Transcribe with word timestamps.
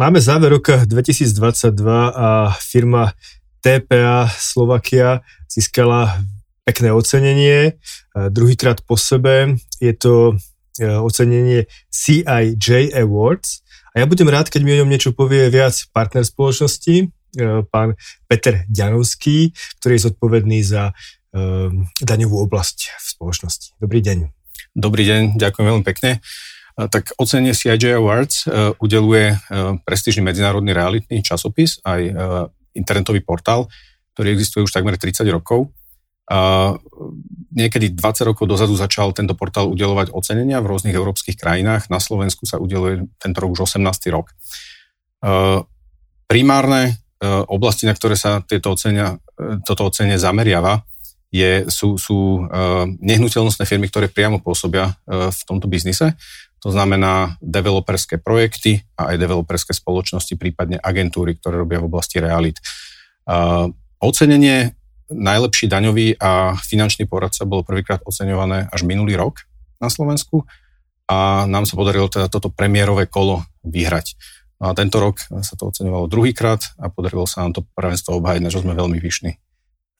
Máme 0.00 0.16
záver 0.20 0.48
roka 0.56 0.80
2022 0.88 2.08
a 2.08 2.56
firma 2.56 3.12
TPA 3.60 4.32
Slovakia 4.32 5.20
získala 5.44 6.24
pekné 6.64 6.88
ocenenie. 6.88 7.76
Druhýkrát 8.16 8.80
po 8.80 8.96
sebe 8.96 9.60
je 9.76 9.92
to 9.92 10.40
e, 10.80 10.88
ocenenie 10.88 11.68
CIJ 11.92 12.96
Awards. 12.96 13.60
A 13.92 14.00
ja 14.00 14.08
budem 14.08 14.32
rád, 14.32 14.48
keď 14.48 14.64
mi 14.64 14.72
o 14.72 14.80
ňom 14.80 14.88
niečo 14.88 15.12
povie 15.12 15.52
viac 15.52 15.76
partner 15.92 16.24
spoločnosti, 16.24 16.96
e, 16.96 17.06
pán 17.68 17.92
Peter 18.24 18.64
Ďanovský, 18.72 19.52
ktorý 19.84 19.92
je 20.00 20.04
zodpovedný 20.08 20.64
za 20.64 20.90
e, 20.90 20.92
daňovú 22.00 22.40
oblasť 22.48 22.78
v 22.96 23.06
spoločnosti. 23.20 23.76
Dobrý 23.76 24.00
deň. 24.00 24.39
Dobrý 24.80 25.04
deň, 25.04 25.36
ďakujem 25.36 25.66
veľmi 25.68 25.84
pekne. 25.84 26.24
Tak 26.72 27.12
ocenie 27.20 27.52
CIJ 27.52 28.00
Awards 28.00 28.48
uh, 28.48 28.72
udeluje 28.80 29.36
uh, 29.36 29.76
prestížny 29.84 30.24
medzinárodný 30.24 30.72
realitný 30.72 31.20
časopis, 31.20 31.84
aj 31.84 32.00
uh, 32.08 32.14
internetový 32.72 33.20
portál, 33.20 33.68
ktorý 34.16 34.32
existuje 34.32 34.64
už 34.64 34.72
takmer 34.72 34.96
30 34.96 35.28
rokov. 35.28 35.68
Niekedy 37.50 37.90
20 37.98 38.30
rokov 38.30 38.46
dozadu 38.46 38.78
začal 38.78 39.10
tento 39.10 39.34
portál 39.34 39.66
udelovať 39.66 40.14
ocenenia 40.14 40.62
v 40.62 40.70
rôznych 40.70 40.94
európskych 40.94 41.34
krajinách. 41.34 41.90
Na 41.90 41.98
Slovensku 41.98 42.46
sa 42.46 42.62
udeluje 42.62 43.10
tento 43.18 43.42
rok 43.42 43.58
už 43.58 43.66
18. 43.66 43.82
rok. 44.14 44.30
Primárne 46.30 47.02
oblasti, 47.50 47.90
na 47.90 47.98
ktoré 47.98 48.14
sa 48.14 48.46
tieto 48.46 48.78
ocenia, 48.78 49.18
toto 49.66 49.90
ocenie 49.90 50.22
zameriava, 50.22 50.86
je, 51.30 51.70
sú, 51.70 51.94
sú 51.94 52.46
nehnuteľnostné 52.98 53.62
firmy, 53.62 53.86
ktoré 53.86 54.10
priamo 54.10 54.42
pôsobia 54.42 54.98
v 55.06 55.40
tomto 55.46 55.70
biznise. 55.70 56.18
To 56.60 56.68
znamená 56.68 57.40
developerské 57.40 58.20
projekty 58.20 58.84
a 58.98 59.14
aj 59.14 59.16
developerské 59.16 59.72
spoločnosti, 59.72 60.36
prípadne 60.36 60.76
agentúry, 60.76 61.38
ktoré 61.40 61.56
robia 61.56 61.80
v 61.80 61.88
oblasti 61.88 62.20
realit. 62.20 62.60
Uh, 63.24 63.72
ocenenie 63.96 64.76
najlepší 65.10 65.66
daňový 65.66 66.20
a 66.22 66.54
finančný 66.56 67.08
poradca 67.08 67.48
bolo 67.48 67.66
prvýkrát 67.66 68.04
oceňované 68.06 68.70
až 68.70 68.86
minulý 68.86 69.18
rok 69.18 69.42
na 69.82 69.90
Slovensku 69.90 70.46
a 71.10 71.48
nám 71.50 71.66
sa 71.66 71.74
podarilo 71.74 72.06
teda 72.06 72.30
toto 72.30 72.52
premiérové 72.52 73.10
kolo 73.10 73.42
vyhrať. 73.66 74.14
A 74.60 74.76
tento 74.76 75.00
rok 75.00 75.18
sa 75.18 75.54
to 75.56 75.72
oceňovalo 75.72 76.06
druhýkrát 76.06 76.60
a 76.78 76.92
podarilo 76.92 77.24
sa 77.24 77.42
nám 77.42 77.58
to 77.58 77.66
prvenstvo 77.74 78.20
obhajiť, 78.20 78.42
na 78.44 78.52
čo 78.52 78.62
sme 78.62 78.76
veľmi 78.76 79.00
vyšní. 79.00 79.49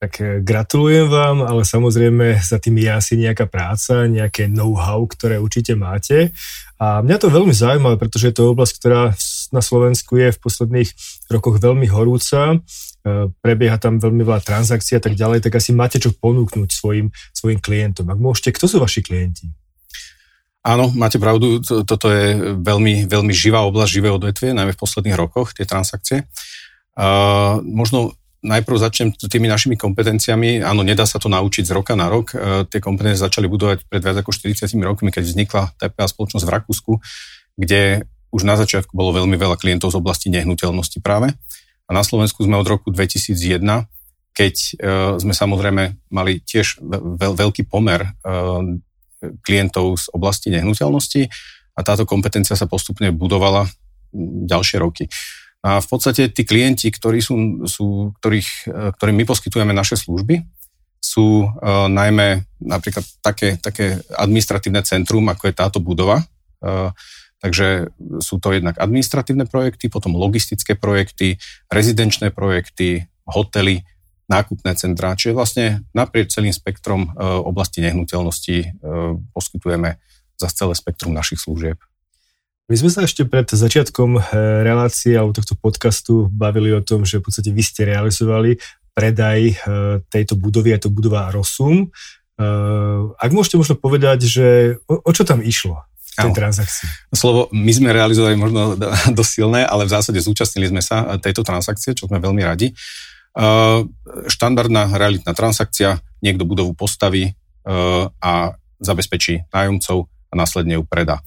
Tak 0.01 0.17
e, 0.17 0.41
gratulujem 0.41 1.13
vám, 1.13 1.45
ale 1.45 1.61
samozrejme 1.61 2.41
za 2.41 2.57
tým 2.57 2.81
je 2.81 2.89
asi 2.89 3.21
nejaká 3.21 3.45
práca, 3.45 4.09
nejaké 4.09 4.49
know-how, 4.49 5.05
ktoré 5.05 5.37
určite 5.37 5.77
máte. 5.77 6.33
A 6.81 7.05
mňa 7.05 7.21
to 7.21 7.29
veľmi 7.29 7.53
zaujímavé, 7.53 8.01
pretože 8.01 8.33
je 8.33 8.35
to 8.41 8.49
oblasť, 8.57 8.75
ktorá 8.81 9.13
na 9.53 9.61
Slovensku 9.61 10.17
je 10.17 10.33
v 10.33 10.41
posledných 10.41 10.89
rokoch 11.29 11.61
veľmi 11.61 11.85
horúca, 11.93 12.57
e, 12.57 13.29
prebieha 13.45 13.77
tam 13.77 14.01
veľmi 14.01 14.25
veľa 14.25 14.41
transakcií 14.41 14.97
a 14.97 15.05
tak 15.05 15.21
ďalej, 15.21 15.45
tak 15.45 15.61
asi 15.61 15.77
máte 15.77 16.01
čo 16.01 16.17
ponúknuť 16.17 16.73
svojim, 16.73 17.13
svojim 17.37 17.61
klientom. 17.61 18.09
Ak 18.09 18.17
môžete, 18.17 18.57
kto 18.57 18.73
sú 18.73 18.81
vaši 18.81 19.05
klienti? 19.05 19.53
Áno, 20.65 20.89
máte 20.97 21.21
pravdu, 21.21 21.61
toto 21.65 22.09
je 22.09 22.57
veľmi, 22.57 23.05
veľmi 23.05 23.33
živá 23.37 23.65
oblasť, 23.69 24.01
živé 24.01 24.09
odvetvie, 24.13 24.57
najmä 24.57 24.73
v 24.73 24.81
posledných 24.81 25.17
rokoch, 25.17 25.57
tie 25.57 25.65
transakcie. 25.65 26.29
Uh, 27.01 27.65
možno 27.65 28.13
najprv 28.41 28.77
začnem 28.81 29.09
tými 29.13 29.47
našimi 29.49 29.77
kompetenciami. 29.77 30.65
Áno, 30.65 30.81
nedá 30.81 31.05
sa 31.05 31.21
to 31.21 31.29
naučiť 31.29 31.69
z 31.69 31.73
roka 31.77 31.93
na 31.93 32.09
rok. 32.09 32.33
E, 32.33 32.65
tie 32.69 32.81
kompetencie 32.81 33.21
začali 33.21 33.47
budovať 33.47 33.85
pred 33.85 34.01
viac 34.01 34.17
ako 34.25 34.33
40 34.33 34.81
rokmi, 34.81 35.13
keď 35.13 35.25
vznikla 35.29 35.63
TPA 35.77 36.09
spoločnosť 36.09 36.45
v 36.49 36.55
Rakúsku, 36.57 36.93
kde 37.61 38.09
už 38.33 38.43
na 38.49 38.57
začiatku 38.57 38.97
bolo 38.97 39.13
veľmi 39.13 39.37
veľa 39.37 39.61
klientov 39.61 39.93
z 39.93 40.01
oblasti 40.01 40.33
nehnuteľnosti 40.33 41.05
práve. 41.05 41.37
A 41.85 41.91
na 41.91 42.01
Slovensku 42.01 42.47
sme 42.47 42.57
od 42.57 42.65
roku 42.65 42.89
2001, 42.89 43.61
keď 44.33 44.55
e, 44.57 44.71
sme 45.21 45.35
samozrejme 45.37 46.09
mali 46.09 46.41
tiež 46.41 46.81
veľ, 47.21 47.37
veľký 47.37 47.69
pomer 47.69 48.09
e, 48.09 48.11
klientov 49.45 50.01
z 50.01 50.07
oblasti 50.17 50.49
nehnuteľnosti 50.49 51.29
a 51.77 51.81
táto 51.85 52.09
kompetencia 52.09 52.57
sa 52.57 52.65
postupne 52.65 53.13
budovala 53.13 53.69
ďalšie 54.49 54.81
roky. 54.81 55.07
A 55.61 55.81
v 55.81 55.87
podstate 55.87 56.33
tí 56.33 56.49
klienti, 56.49 56.89
ktorí 56.89 57.21
sú, 57.21 57.69
sú, 57.69 58.17
ktorých, 58.17 58.51
e, 58.65 58.91
ktorým 58.97 59.17
my 59.21 59.25
poskytujeme 59.29 59.77
naše 59.77 60.01
služby, 60.01 60.41
sú 61.01 61.49
uh, 61.49 61.89
najmä 61.89 62.45
napríklad 62.61 63.03
také, 63.25 63.57
také 63.57 64.05
administratívne 64.15 64.85
centrum, 64.85 65.25
ako 65.33 65.49
je 65.49 65.55
táto 65.57 65.81
budova. 65.81 66.23
Uh, 66.61 66.93
takže 67.41 67.89
sú 68.21 68.37
to 68.37 68.53
jednak 68.53 68.77
administratívne 68.77 69.49
projekty, 69.49 69.89
potom 69.89 70.13
logistické 70.13 70.77
projekty, 70.77 71.41
rezidenčné 71.73 72.31
projekty, 72.37 73.09
hotely, 73.25 73.81
nákupné 74.29 74.77
centrá. 74.77 75.17
Čiže 75.17 75.35
vlastne 75.35 75.67
naprieč 75.97 76.37
celým 76.37 76.53
spektrom 76.53 77.11
uh, 77.11 77.41
oblasti 77.41 77.81
nehnuteľnosti 77.81 78.59
uh, 78.61 79.17
poskytujeme 79.33 79.97
za 80.37 80.49
celé 80.53 80.77
spektrum 80.77 81.17
našich 81.17 81.41
služieb. 81.41 81.81
My 82.71 82.79
sme 82.79 82.87
sa 82.87 83.03
ešte 83.03 83.27
pred 83.27 83.51
začiatkom 83.51 84.15
eh, 84.15 84.23
relácie 84.63 85.19
alebo 85.19 85.35
tohto 85.35 85.59
podcastu 85.59 86.31
bavili 86.31 86.71
o 86.71 86.79
tom, 86.79 87.03
že 87.03 87.19
v 87.19 87.27
podstate 87.27 87.51
vy 87.51 87.67
ste 87.67 87.83
realizovali 87.83 88.63
predaj 88.95 89.41
eh, 89.43 89.55
tejto 90.07 90.39
budovy, 90.39 90.79
je 90.79 90.87
to 90.87 90.95
budova 90.95 91.35
Rosum. 91.35 91.91
Eh, 91.91 93.01
ak 93.19 93.31
môžete 93.35 93.59
možno 93.59 93.75
povedať, 93.75 94.23
že 94.23 94.47
o, 94.87 95.03
o 95.03 95.11
čo 95.11 95.27
tam 95.27 95.43
išlo? 95.43 95.83
tej 96.11 96.37
transakcii. 96.37 97.17
Slovo 97.17 97.49
my 97.49 97.73
sme 97.73 97.97
realizovali 97.97 98.37
možno 98.37 98.77
dosť 99.19 99.31
silné, 99.41 99.65
ale 99.65 99.89
v 99.89 99.95
zásade 99.95 100.21
zúčastnili 100.21 100.69
sme 100.69 100.85
sa 100.85 101.17
tejto 101.17 101.41
transakcie, 101.41 101.97
čo 101.97 102.13
sme 102.13 102.21
veľmi 102.21 102.45
radi. 102.45 102.77
Štandardná 104.29 105.01
realitná 105.01 105.33
transakcia, 105.33 105.97
niekto 106.21 106.45
budovu 106.45 106.77
postaví 106.77 107.33
a 108.21 108.53
zabezpečí 108.85 109.49
nájomcov 109.49 110.13
a 110.29 110.35
následne 110.37 110.77
ju 110.77 110.85
predá. 110.85 111.25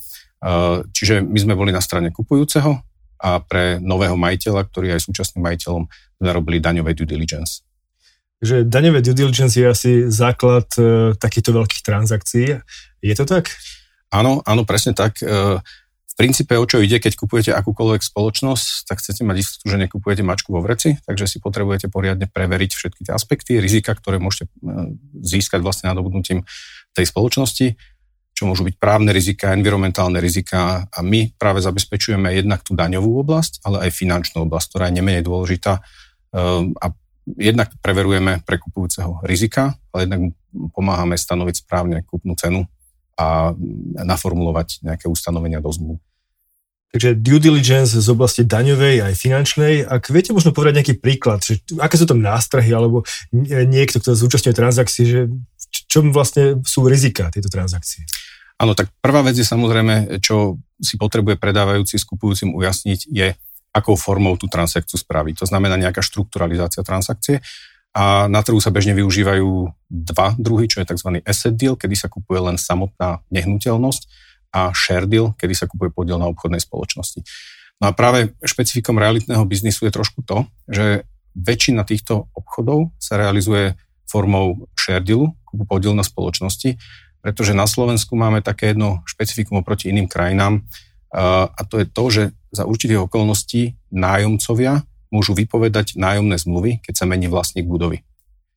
Čiže 0.91 1.23
my 1.23 1.39
sme 1.39 1.55
boli 1.55 1.71
na 1.71 1.79
strane 1.79 2.11
kupujúceho 2.11 2.75
a 3.23 3.39
pre 3.39 3.79
nového 3.79 4.19
majiteľa, 4.19 4.67
ktorý 4.67 4.91
je 4.91 4.95
aj 4.99 5.05
súčasným 5.07 5.41
majiteľom, 5.47 5.87
sme 6.19 6.29
robili 6.35 6.59
daňové 6.59 6.91
due 6.91 7.07
diligence. 7.07 7.63
Takže 8.43 8.67
daňové 8.67 8.99
due 8.99 9.15
diligence 9.15 9.55
je 9.55 9.63
asi 9.63 9.91
základ 10.11 10.67
e, 10.75 11.15
takýchto 11.15 11.55
veľkých 11.55 11.79
transakcií. 11.87 12.59
Je 12.99 13.15
to 13.15 13.23
tak? 13.23 13.55
Áno, 14.11 14.43
áno, 14.43 14.67
presne 14.67 14.91
tak. 14.91 15.23
E, 15.23 15.63
v 16.13 16.15
princípe 16.19 16.51
o 16.59 16.67
čo 16.67 16.83
ide, 16.83 16.99
keď 16.99 17.15
kupujete 17.15 17.55
akúkoľvek 17.55 18.03
spoločnosť, 18.03 18.91
tak 18.91 18.99
chcete 18.99 19.23
mať 19.23 19.47
istotu, 19.47 19.71
že 19.71 19.79
nekupujete 19.79 20.27
mačku 20.27 20.51
vo 20.51 20.59
vreci, 20.59 20.99
takže 21.07 21.25
si 21.25 21.37
potrebujete 21.39 21.87
poriadne 21.87 22.27
preveriť 22.27 22.71
všetky 22.75 23.01
tie 23.07 23.15
aspekty, 23.15 23.63
rizika, 23.63 23.95
ktoré 23.95 24.19
môžete 24.19 24.51
získať 25.23 25.63
vlastne 25.63 25.89
nadobudnutím 25.89 26.43
tej 26.93 27.09
spoločnosti 27.09 27.79
čo 28.43 28.51
môžu 28.51 28.67
byť 28.67 28.75
právne 28.75 29.15
rizika, 29.15 29.55
environmentálne 29.55 30.19
rizika 30.19 30.83
a 30.91 30.99
my 30.99 31.31
práve 31.39 31.63
zabezpečujeme 31.63 32.27
jednak 32.35 32.59
tú 32.59 32.75
daňovú 32.75 33.23
oblasť, 33.23 33.63
ale 33.63 33.87
aj 33.87 33.95
finančnú 33.95 34.43
oblasť, 34.43 34.67
ktorá 34.67 34.91
je 34.91 34.99
nemenej 34.99 35.23
dôležitá 35.23 35.79
ehm, 36.35 36.75
a 36.75 36.91
jednak 37.39 37.71
preverujeme 37.79 38.43
pre 38.43 38.59
kupujúceho 38.59 39.23
rizika, 39.23 39.79
ale 39.95 40.11
jednak 40.11 40.21
pomáhame 40.75 41.15
stanoviť 41.15 41.63
správne 41.63 42.03
kúpnu 42.03 42.35
cenu 42.35 42.67
a 43.15 43.55
naformulovať 44.03 44.83
nejaké 44.83 45.07
ustanovenia 45.07 45.63
do 45.63 45.71
zmluv. 45.71 46.03
Takže 46.91 47.17
due 47.17 47.39
diligence 47.39 47.95
z 47.95 48.07
oblasti 48.11 48.45
daňovej 48.45 49.07
aj 49.07 49.13
finančnej. 49.17 49.87
Ak 49.87 50.13
viete 50.13 50.29
možno 50.29 50.53
povedať 50.53 50.83
nejaký 50.83 50.95
príklad, 51.01 51.41
že 51.41 51.57
aké 51.81 51.97
sú 51.97 52.05
tam 52.05 52.21
nástrahy, 52.21 52.69
alebo 52.69 53.01
niekto, 53.33 53.97
kto 53.97 54.13
zúčastňuje 54.13 54.53
transakcie, 54.53 55.03
že 55.07 55.19
čom 55.89 56.13
vlastne 56.13 56.61
sú 56.61 56.85
rizika 56.85 57.33
tejto 57.33 57.49
transakcie? 57.49 58.05
Áno, 58.61 58.77
tak 58.77 58.93
prvá 59.01 59.25
vec 59.25 59.35
je 59.35 59.45
samozrejme, 59.45 60.21
čo 60.21 60.61
si 60.77 60.95
potrebuje 60.95 61.39
predávajúci 61.39 61.97
s 61.97 62.05
kupujúcim 62.05 62.53
ujasniť, 62.53 62.99
je, 63.09 63.33
akou 63.73 63.97
formou 63.97 64.37
tú 64.37 64.45
transakciu 64.45 65.01
spraviť. 65.01 65.41
To 65.41 65.49
znamená 65.49 65.75
nejaká 65.79 66.05
štrukturalizácia 66.05 66.85
transakcie. 66.85 67.41
A 67.93 68.25
na 68.25 68.41
trhu 68.41 68.57
sa 68.57 68.73
bežne 68.73 68.97
využívajú 68.97 69.69
dva 69.89 70.33
druhy, 70.37 70.65
čo 70.65 70.81
je 70.81 70.89
tzv. 70.89 71.21
asset 71.25 71.53
deal, 71.53 71.77
kedy 71.77 71.93
sa 71.93 72.09
kupuje 72.09 72.41
len 72.41 72.57
samotná 72.57 73.21
nehnuteľnosť 73.29 74.01
a 74.53 74.73
share 74.73 75.05
deal, 75.05 75.33
kedy 75.37 75.53
sa 75.53 75.65
kupuje 75.69 75.93
podiel 75.93 76.17
na 76.17 76.29
obchodnej 76.29 76.61
spoločnosti. 76.61 77.21
No 77.81 77.89
a 77.89 77.91
práve 77.93 78.33
špecifikom 78.41 78.97
realitného 78.97 79.41
biznisu 79.45 79.89
je 79.89 79.93
trošku 79.93 80.25
to, 80.25 80.45
že 80.69 81.05
väčšina 81.33 81.85
týchto 81.85 82.29
obchodov 82.37 82.93
sa 83.01 83.17
realizuje 83.17 83.77
formou 84.05 84.69
share 84.77 85.01
dealu, 85.01 85.33
kúpu 85.45 85.65
podiel 85.65 85.97
na 85.97 86.05
spoločnosti, 86.05 86.77
pretože 87.23 87.55
na 87.55 87.63
Slovensku 87.63 88.19
máme 88.19 88.43
také 88.43 88.75
jedno 88.75 88.99
špecifikum 89.07 89.63
oproti 89.63 89.87
iným 89.87 90.11
krajinám 90.11 90.59
a 91.55 91.61
to 91.63 91.79
je 91.79 91.87
to, 91.87 92.03
že 92.11 92.23
za 92.51 92.67
určitých 92.67 93.07
okolností 93.07 93.79
nájomcovia 93.95 94.83
môžu 95.07 95.31
vypovedať 95.31 95.95
nájomné 95.95 96.35
zmluvy, 96.35 96.83
keď 96.83 96.93
sa 96.99 97.05
mení 97.07 97.31
vlastník 97.31 97.63
budovy. 97.69 98.03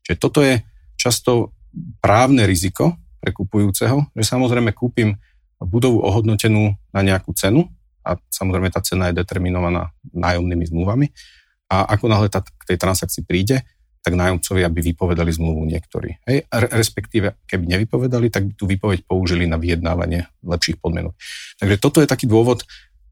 Čiže 0.03 0.17
toto 0.19 0.43
je 0.43 0.65
často 0.99 1.55
právne 2.03 2.49
riziko 2.49 2.97
pre 3.23 3.31
kupujúceho, 3.31 4.09
že 4.17 4.25
samozrejme 4.25 4.73
kúpim 4.75 5.15
budovu 5.63 6.01
ohodnotenú 6.03 6.75
na 6.91 7.01
nejakú 7.05 7.37
cenu 7.37 7.69
a 8.03 8.17
samozrejme 8.33 8.73
tá 8.73 8.81
cena 8.81 9.13
je 9.13 9.21
determinovaná 9.21 9.93
nájomnými 10.11 10.65
zmluvami 10.69 11.07
a 11.69 11.93
ako 11.93 12.05
náhle 12.09 12.29
k 12.33 12.63
tej 12.65 12.79
transakcii 12.81 13.23
príde, 13.29 13.63
tak 14.07 14.15
nájomcovia 14.15 14.71
by 14.71 14.81
vypovedali 14.95 15.35
zmluvu 15.35 15.67
niektorí. 15.67 16.15
Hej, 16.31 16.47
respektíve, 16.55 17.43
keby 17.51 17.67
nevypovedali, 17.67 18.31
tak 18.31 18.47
by 18.47 18.53
tú 18.55 18.71
výpoveď 18.71 19.03
použili 19.03 19.51
na 19.51 19.59
vyjednávanie 19.59 20.31
lepších 20.47 20.79
podmienok. 20.79 21.19
Takže 21.59 21.77
toto 21.83 21.99
je 21.99 22.07
taký 22.07 22.31
dôvod, 22.31 22.63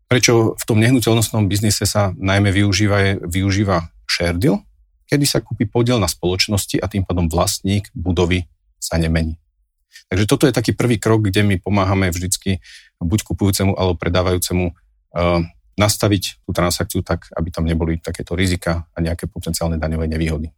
prečo 0.07 0.55
v 0.55 0.65
tom 0.71 0.79
nehnuteľnostnom 0.79 1.51
biznise 1.51 1.83
sa 1.83 2.15
najmä 2.15 2.55
využíva, 2.55 3.27
využíva 3.27 3.91
share 4.07 4.39
deal, 4.39 4.63
kedy 5.11 5.27
sa 5.27 5.43
kúpi 5.43 5.67
podiel 5.67 5.99
na 5.99 6.07
spoločnosti 6.07 6.79
a 6.79 6.87
tým 6.87 7.03
pádom 7.03 7.27
vlastník 7.27 7.91
budovy 7.91 8.47
sa 8.79 8.95
nemení. 8.95 9.35
Takže 10.15 10.31
toto 10.31 10.47
je 10.47 10.55
taký 10.55 10.79
prvý 10.79 11.03
krok, 11.03 11.27
kde 11.27 11.43
my 11.43 11.59
pomáhame 11.59 12.07
vždycky 12.15 12.63
buď 13.03 13.35
kupujúcemu 13.35 13.75
alebo 13.75 13.99
predávajúcemu 13.99 14.71
uh, 14.71 15.43
nastaviť 15.75 16.47
tú 16.47 16.51
transakciu 16.55 17.03
tak, 17.03 17.27
aby 17.35 17.51
tam 17.51 17.67
neboli 17.67 17.99
takéto 17.99 18.39
rizika 18.39 18.87
a 18.95 18.99
nejaké 19.03 19.27
potenciálne 19.27 19.75
daňové 19.75 20.07
nevýhody. 20.07 20.55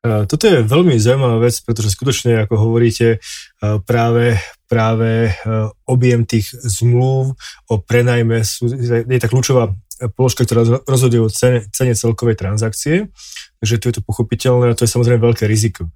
E, 0.00 0.24
toto 0.24 0.48
je 0.48 0.64
veľmi 0.64 0.96
zaujímavá 0.96 1.44
vec, 1.44 1.60
pretože 1.60 1.92
skutočne, 1.92 2.48
ako 2.48 2.56
hovoríte, 2.56 3.08
e, 3.16 3.18
práve, 3.84 4.40
práve 4.64 5.28
e, 5.28 5.32
objem 5.84 6.24
tých 6.24 6.56
zmluv 6.56 7.36
o 7.68 7.74
prenajme 7.76 8.40
sú, 8.40 8.72
je 8.80 9.20
tá 9.20 9.28
kľúčová 9.28 9.76
položka, 10.16 10.48
ktorá 10.48 10.64
rozhoduje 10.88 11.20
o 11.20 11.28
cene, 11.28 11.68
cene 11.76 11.92
celkovej 11.92 12.40
transakcie, 12.40 13.12
takže 13.60 13.76
tu 13.76 13.84
je 13.92 13.94
to 14.00 14.06
pochopiteľné 14.08 14.72
a 14.72 14.76
to 14.76 14.88
je 14.88 14.94
samozrejme 14.96 15.20
veľké 15.20 15.44
riziko. 15.44 15.92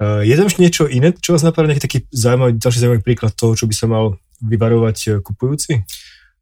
Je 0.00 0.32
tam 0.34 0.48
ešte 0.48 0.64
niečo 0.64 0.88
iné, 0.88 1.12
čo 1.12 1.36
vás 1.36 1.44
napadá, 1.44 1.68
nejaký 1.68 1.84
taký 1.84 1.98
zaujímavý, 2.08 2.56
ďalší 2.56 2.80
zaujímavý 2.80 3.04
príklad 3.04 3.36
toho, 3.36 3.52
čo 3.52 3.68
by 3.68 3.74
sa 3.76 3.84
mal 3.84 4.16
vyvarovať 4.40 5.20
kupujúci? 5.20 5.84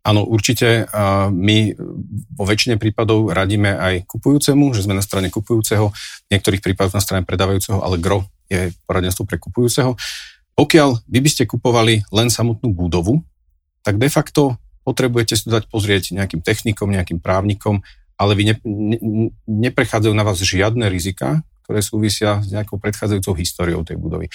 Áno, 0.02 0.26
určite. 0.26 0.90
My 1.30 1.70
vo 2.34 2.44
väčšine 2.44 2.74
prípadov 2.74 3.30
radíme 3.30 3.70
aj 3.70 4.10
kupujúcemu, 4.10 4.74
že 4.74 4.82
sme 4.82 4.98
na 4.98 5.04
strane 5.04 5.30
kupujúceho, 5.30 5.94
v 5.94 6.28
niektorých 6.34 6.58
prípadoch 6.58 6.98
na 6.98 7.02
strane 7.02 7.22
predávajúceho, 7.22 7.78
ale 7.78 8.02
gro 8.02 8.26
je 8.50 8.74
poradenstvo 8.82 9.30
pre 9.30 9.38
kupujúceho. 9.38 9.94
Pokiaľ 10.58 11.06
vy 11.06 11.18
by 11.22 11.30
ste 11.30 11.46
kupovali 11.46 12.02
len 12.10 12.28
samotnú 12.28 12.74
budovu, 12.74 13.22
tak 13.86 14.02
de 14.02 14.10
facto 14.10 14.58
potrebujete 14.82 15.38
si 15.38 15.46
dať 15.46 15.70
pozrieť 15.70 16.18
nejakým 16.18 16.42
technikom, 16.42 16.90
nejakým 16.90 17.22
právnikom, 17.22 17.86
ale 18.18 18.34
vy 18.34 18.50
ne, 18.50 18.54
ne, 18.66 18.98
neprechádzajú 19.46 20.14
na 20.14 20.26
vás 20.26 20.42
žiadne 20.42 20.90
rizika, 20.90 21.46
ktoré 21.62 21.78
súvisia 21.78 22.42
s 22.42 22.50
nejakou 22.50 22.82
predchádzajúcou 22.82 23.38
históriou 23.38 23.80
tej 23.86 24.02
budovy. 24.02 24.26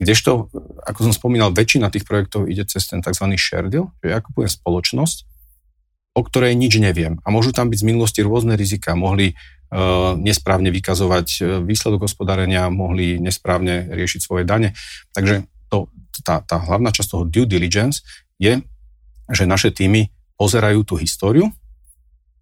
Kdežto, 0.00 0.48
ako 0.88 0.98
som 1.06 1.12
spomínal, 1.12 1.52
väčšina 1.52 1.92
tých 1.92 2.08
projektov 2.08 2.48
ide 2.48 2.64
cez 2.64 2.88
ten 2.88 3.04
tzv. 3.04 3.36
share 3.36 3.68
deal, 3.68 3.92
že 4.00 4.16
ja 4.16 4.24
kupujem 4.24 4.48
spoločnosť, 4.48 5.28
o 6.16 6.20
ktorej 6.24 6.56
nič 6.56 6.80
neviem. 6.80 7.20
A 7.20 7.28
môžu 7.28 7.52
tam 7.52 7.68
byť 7.68 7.84
z 7.84 7.86
minulosti 7.86 8.20
rôzne 8.24 8.56
rizika. 8.56 8.96
Mohli 8.96 9.36
uh, 9.36 10.16
nesprávne 10.16 10.72
vykazovať 10.72 11.28
e, 11.28 11.40
výsledok 11.62 12.08
hospodárenia, 12.08 12.72
mohli 12.72 13.20
nesprávne 13.20 13.92
riešiť 13.92 14.20
svoje 14.24 14.48
dane. 14.48 14.72
Takže 15.12 15.44
to, 15.68 15.92
tá, 16.24 16.40
tá 16.42 16.56
hlavná 16.58 16.90
časť 16.90 17.08
toho 17.12 17.24
due 17.28 17.44
diligence 17.44 18.00
je, 18.40 18.58
že 19.30 19.44
naše 19.44 19.70
týmy 19.70 20.10
pozerajú 20.40 20.80
tú 20.82 20.96
históriu 20.96 21.52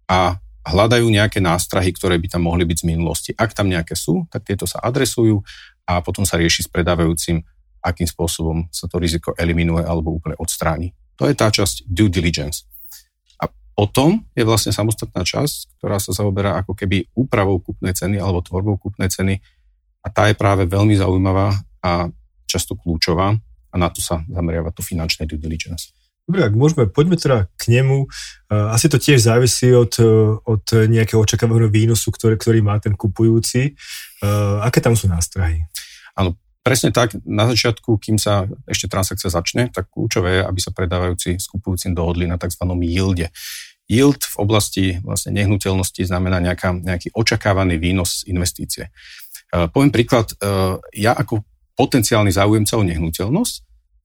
a 0.07 0.39
hľadajú 0.65 1.05
nejaké 1.11 1.43
nástrahy, 1.43 1.91
ktoré 1.91 2.15
by 2.17 2.39
tam 2.39 2.47
mohli 2.47 2.63
byť 2.63 2.77
z 2.81 2.87
minulosti. 2.87 3.31
Ak 3.35 3.51
tam 3.51 3.67
nejaké 3.67 3.93
sú, 3.93 4.25
tak 4.31 4.47
tieto 4.47 4.63
sa 4.63 4.81
adresujú 4.81 5.43
a 5.89 6.05
potom 6.05 6.21
sa 6.21 6.37
rieši 6.37 6.65
s 6.65 6.69
predávajúcim, 6.69 7.41
akým 7.81 8.05
spôsobom 8.05 8.69
sa 8.69 8.85
to 8.85 9.01
riziko 9.01 9.33
eliminuje 9.33 9.81
alebo 9.81 10.13
úplne 10.13 10.37
odstráni. 10.37 10.93
To 11.17 11.25
je 11.25 11.33
tá 11.33 11.49
časť 11.49 11.89
due 11.89 12.13
diligence. 12.13 12.69
A 13.41 13.49
potom 13.73 14.21
je 14.37 14.45
vlastne 14.45 14.69
samostatná 14.69 15.25
časť, 15.25 15.81
ktorá 15.81 15.97
sa 15.97 16.13
zaoberá 16.13 16.61
ako 16.61 16.77
keby 16.77 17.09
úpravou 17.17 17.57
kúpnej 17.57 17.97
ceny 17.97 18.21
alebo 18.21 18.45
tvorbou 18.45 18.77
kúpnej 18.77 19.09
ceny 19.09 19.41
a 20.05 20.07
tá 20.13 20.29
je 20.29 20.37
práve 20.37 20.69
veľmi 20.69 20.93
zaujímavá 20.93 21.57
a 21.81 22.13
často 22.45 22.77
kľúčová 22.77 23.33
a 23.69 23.75
na 23.75 23.89
to 23.89 23.99
sa 23.99 24.21
zameriava 24.29 24.69
to 24.69 24.85
finančné 24.85 25.25
due 25.25 25.41
diligence. 25.41 25.89
Dobre, 26.29 26.45
ak 26.45 26.53
môžeme, 26.53 26.85
poďme 26.85 27.17
teda 27.17 27.49
k 27.57 27.73
nemu. 27.73 28.05
Asi 28.53 28.85
to 28.85 29.01
tiež 29.01 29.17
závisí 29.17 29.73
od, 29.73 29.97
od 30.45 30.61
nejakého 30.69 31.17
očakávaného 31.17 31.73
výnosu, 31.73 32.13
ktorý, 32.13 32.37
ktorý 32.37 32.61
má 32.61 32.77
ten 32.77 32.93
kupujúci. 32.93 33.73
Aké 34.61 34.77
tam 34.77 34.93
sú 34.93 35.09
nástrahy? 35.09 35.65
Áno, 36.13 36.37
presne 36.61 36.93
tak. 36.93 37.17
Na 37.25 37.49
začiatku, 37.49 37.97
kým 37.97 38.21
sa 38.21 38.45
ešte 38.69 38.85
transakcia 38.85 39.33
začne, 39.33 39.73
tak 39.73 39.89
kľúčové 39.89 40.37
je, 40.37 40.41
aby 40.45 40.59
sa 40.61 40.69
predávajúci 40.69 41.41
s 41.41 41.49
kupujúcim 41.49 41.97
dohodli 41.97 42.29
na 42.29 42.37
tzv. 42.37 42.61
yielde. 42.77 43.33
Yield 43.89 44.21
v 44.21 44.35
oblasti 44.37 44.85
vlastne 45.01 45.33
nehnuteľnosti 45.33 46.05
znamená 46.05 46.37
nejaká, 46.37 46.77
nejaký 46.77 47.09
očakávaný 47.09 47.81
výnos 47.81 48.21
z 48.21 48.29
investície. 48.29 48.93
Poviem 49.49 49.89
príklad, 49.89 50.29
ja 50.93 51.17
ako 51.17 51.41
potenciálny 51.73 52.29
záujemca 52.29 52.77
o 52.77 52.85
nehnuteľnosť 52.85 53.53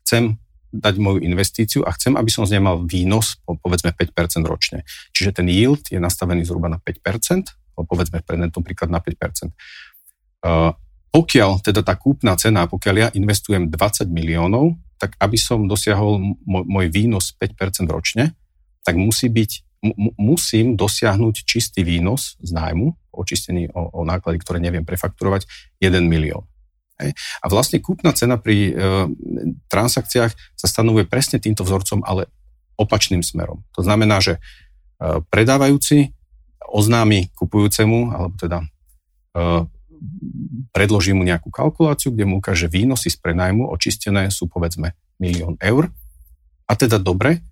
chcem 0.09 0.41
dať 0.75 0.94
moju 0.99 1.23
investíciu 1.23 1.87
a 1.87 1.94
chcem, 1.94 2.19
aby 2.19 2.31
som 2.31 2.43
z 2.43 2.59
nej 2.59 2.62
mal 2.62 2.82
výnos 2.82 3.38
po 3.47 3.55
povedzme 3.55 3.94
5% 3.94 4.43
ročne. 4.43 4.82
Čiže 5.15 5.43
ten 5.43 5.47
yield 5.47 5.87
je 5.87 6.03
nastavený 6.03 6.43
zhruba 6.43 6.67
na 6.67 6.82
5%, 6.82 7.79
alebo 7.79 7.87
povedzme 7.87 8.19
v 8.23 8.26
predmetom 8.26 8.67
príklad 8.67 8.91
na 8.91 8.99
5%. 8.99 9.55
Uh, 10.44 10.75
pokiaľ 11.15 11.62
teda 11.62 11.87
tá 11.87 11.94
kúpna 11.94 12.35
cena, 12.35 12.67
pokiaľ 12.67 12.94
ja 12.99 13.09
investujem 13.15 13.71
20 13.71 14.11
miliónov, 14.11 14.75
tak 14.99 15.15
aby 15.23 15.38
som 15.38 15.71
dosiahol 15.71 16.19
môj, 16.43 16.65
môj 16.67 16.87
výnos 16.91 17.31
5% 17.38 17.87
ročne, 17.87 18.35
tak 18.82 18.99
musí 18.99 19.31
byť, 19.31 19.50
m- 19.94 20.15
musím 20.19 20.75
dosiahnuť 20.75 21.47
čistý 21.47 21.87
výnos 21.87 22.35
z 22.43 22.50
nájmu, 22.50 23.15
očistený 23.15 23.70
o, 23.70 23.94
o 23.94 24.00
náklady, 24.03 24.43
ktoré 24.43 24.59
neviem 24.59 24.82
prefakturovať, 24.82 25.47
1 25.79 26.03
milión. 26.03 26.44
Hej. 27.02 27.11
A 27.43 27.46
vlastne 27.50 27.82
kúpna 27.82 28.14
cena 28.14 28.38
pri 28.38 28.70
e, 28.70 28.73
transakciách 29.67 30.32
sa 30.55 30.67
stanovuje 30.67 31.11
presne 31.11 31.43
týmto 31.43 31.67
vzorcom, 31.67 32.06
ale 32.06 32.31
opačným 32.79 33.23
smerom. 33.23 33.67
To 33.75 33.82
znamená, 33.82 34.23
že 34.23 34.38
e, 34.38 34.41
predávajúci 35.26 36.14
oznámi 36.70 37.35
kupujúcemu, 37.35 37.99
alebo 38.14 38.35
teda 38.38 38.58
e, 38.62 38.67
predloží 40.70 41.14
mu 41.17 41.26
nejakú 41.26 41.50
kalkuláciu, 41.50 42.14
kde 42.14 42.29
mu 42.29 42.38
ukáže 42.38 42.70
výnosy 42.70 43.11
z 43.11 43.19
prenajmu 43.19 43.67
očistené 43.70 44.31
sú 44.31 44.46
povedzme 44.46 44.94
milión 45.19 45.58
eur. 45.58 45.91
A 46.70 46.79
teda 46.79 46.99
dobre, 47.02 47.44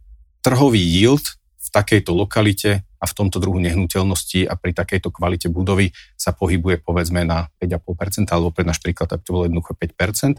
trhový 0.43 0.81
yield 0.81 1.23
v 1.59 1.69
takejto 1.71 2.15
lokalite 2.15 2.83
a 3.03 3.05
v 3.05 3.13
tomto 3.19 3.43
druhu 3.43 3.59
nehnuteľnosti 3.59 4.47
a 4.47 4.55
pri 4.55 4.71
takejto 4.71 5.11
kvalite 5.11 5.51
budovy 5.51 5.91
sa 6.15 6.31
pohybuje 6.31 6.87
povedzme 6.87 7.27
na 7.27 7.51
5,5% 7.59 8.31
alebo 8.31 8.55
pre 8.55 8.63
náš 8.63 8.79
príklad 8.79 9.11
tak 9.11 9.27
to 9.27 9.35
bolo 9.35 9.51
jednoducho 9.51 9.75
5%. 9.75 10.39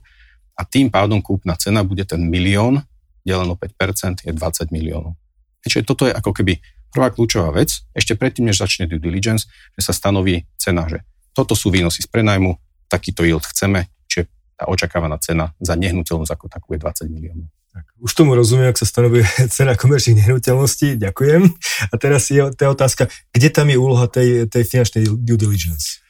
A 0.56 0.62
tým 0.64 0.88
pádom 0.88 1.20
kúpna 1.20 1.60
cena 1.60 1.84
bude 1.84 2.08
ten 2.08 2.24
milión 2.24 2.88
deleno 3.28 3.60
5% 3.60 4.28
je 4.28 4.32
20 4.32 4.72
miliónov. 4.72 5.20
Čiže 5.64 5.88
toto 5.88 6.08
je 6.08 6.14
ako 6.16 6.36
keby 6.36 6.60
prvá 6.92 7.10
kľúčová 7.10 7.56
vec, 7.56 7.88
ešte 7.96 8.14
predtým, 8.20 8.52
než 8.52 8.60
začne 8.60 8.86
due 8.86 9.00
diligence, 9.00 9.48
že 9.80 9.82
sa 9.82 9.96
stanoví 9.96 10.46
cena, 10.60 10.86
že 10.92 11.02
toto 11.34 11.58
sú 11.58 11.74
výnosy 11.74 12.06
z 12.06 12.10
prenajmu, 12.12 12.60
takýto 12.92 13.26
yield 13.26 13.48
chceme, 13.48 13.90
čiže 14.06 14.30
tá 14.60 14.70
očakávaná 14.70 15.18
cena 15.18 15.56
za 15.58 15.74
nehnuteľnosť 15.74 16.32
ako 16.36 16.46
takú 16.52 16.78
je 16.78 16.80
20 16.84 17.10
miliónov. 17.10 17.48
Tak, 17.74 17.86
už 17.98 18.12
tomu 18.14 18.38
rozumiem, 18.38 18.70
ak 18.70 18.78
sa 18.78 18.86
stanovuje 18.86 19.26
cena 19.56 19.74
komerčných 19.74 20.22
nehnuteľností. 20.22 21.02
Ďakujem. 21.02 21.42
A 21.90 21.94
teraz 21.98 22.30
je 22.30 22.46
tá 22.54 22.70
otázka, 22.70 23.10
kde 23.34 23.50
tam 23.50 23.66
je 23.74 23.78
úloha 23.82 24.06
tej, 24.06 24.46
tej 24.46 24.62
finančnej 24.62 25.10
due 25.10 25.40
diligence? 25.42 26.06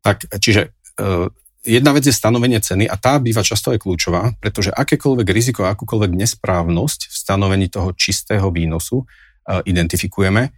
Tak, 0.00 0.24
čiže 0.40 0.72
uh, 0.96 1.28
jedna 1.60 1.92
vec 1.92 2.08
je 2.08 2.16
stanovenie 2.16 2.64
ceny 2.64 2.88
a 2.88 2.96
tá 2.96 3.20
býva 3.20 3.44
často 3.44 3.76
aj 3.76 3.84
kľúčová, 3.84 4.32
pretože 4.40 4.72
akékoľvek 4.72 5.28
riziko, 5.28 5.68
akúkoľvek 5.68 6.16
nesprávnosť 6.16 7.12
v 7.12 7.14
stanovení 7.14 7.68
toho 7.68 7.92
čistého 7.92 8.48
výnosu 8.48 9.04
uh, 9.04 9.60
identifikujeme, 9.68 10.48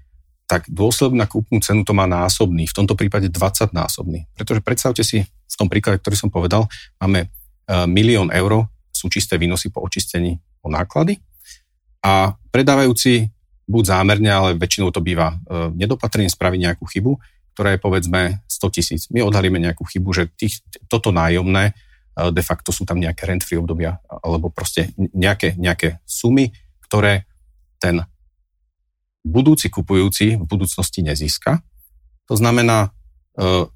tak 0.48 0.64
dôsledok 0.64 1.14
na 1.14 1.28
kúpnu 1.28 1.60
cenu 1.60 1.84
to 1.84 1.92
má 1.92 2.08
násobný, 2.08 2.64
v 2.64 2.72
tomto 2.72 2.96
prípade 2.96 3.28
20 3.28 3.76
násobný. 3.76 4.24
Pretože 4.32 4.64
predstavte 4.64 5.04
si, 5.04 5.28
v 5.28 5.56
tom 5.60 5.68
príklade, 5.68 6.00
ktorý 6.00 6.16
som 6.16 6.32
povedal, 6.32 6.72
máme 6.96 7.28
e, 7.28 7.28
milión 7.84 8.32
eur, 8.32 8.64
sú 8.98 9.06
čisté 9.06 9.38
výnosy 9.38 9.70
po 9.70 9.78
očistení 9.86 10.42
o 10.66 10.68
náklady 10.68 11.22
a 12.02 12.34
predávajúci 12.50 13.30
buď 13.68 13.84
zámerne, 13.84 14.30
ale 14.32 14.48
väčšinou 14.56 14.90
to 14.90 15.04
býva 15.04 15.36
e, 15.36 15.70
nedopatrením 15.76 16.32
spraviť 16.32 16.60
nejakú 16.66 16.88
chybu, 16.88 17.12
ktorá 17.52 17.76
je 17.76 17.80
povedzme 17.82 18.40
100 18.48 18.74
tisíc. 18.74 19.02
My 19.12 19.20
odhalíme 19.22 19.60
nejakú 19.60 19.84
chybu, 19.84 20.08
že 20.16 20.24
tých, 20.34 20.64
toto 20.88 21.12
nájomné 21.12 21.70
e, 21.70 22.32
de 22.32 22.42
facto 22.42 22.72
sú 22.72 22.88
tam 22.88 22.96
nejaké 22.96 23.28
rent-free 23.28 23.60
obdobia 23.60 24.00
alebo 24.08 24.48
proste 24.48 24.96
nejaké, 24.96 25.54
nejaké 25.60 26.00
sumy, 26.08 26.50
ktoré 26.88 27.28
ten 27.76 28.02
budúci 29.20 29.68
kupujúci 29.68 30.40
v 30.40 30.44
budúcnosti 30.48 31.04
nezíska. 31.04 31.60
To 32.32 32.34
znamená, 32.40 32.88
e, 33.36 33.68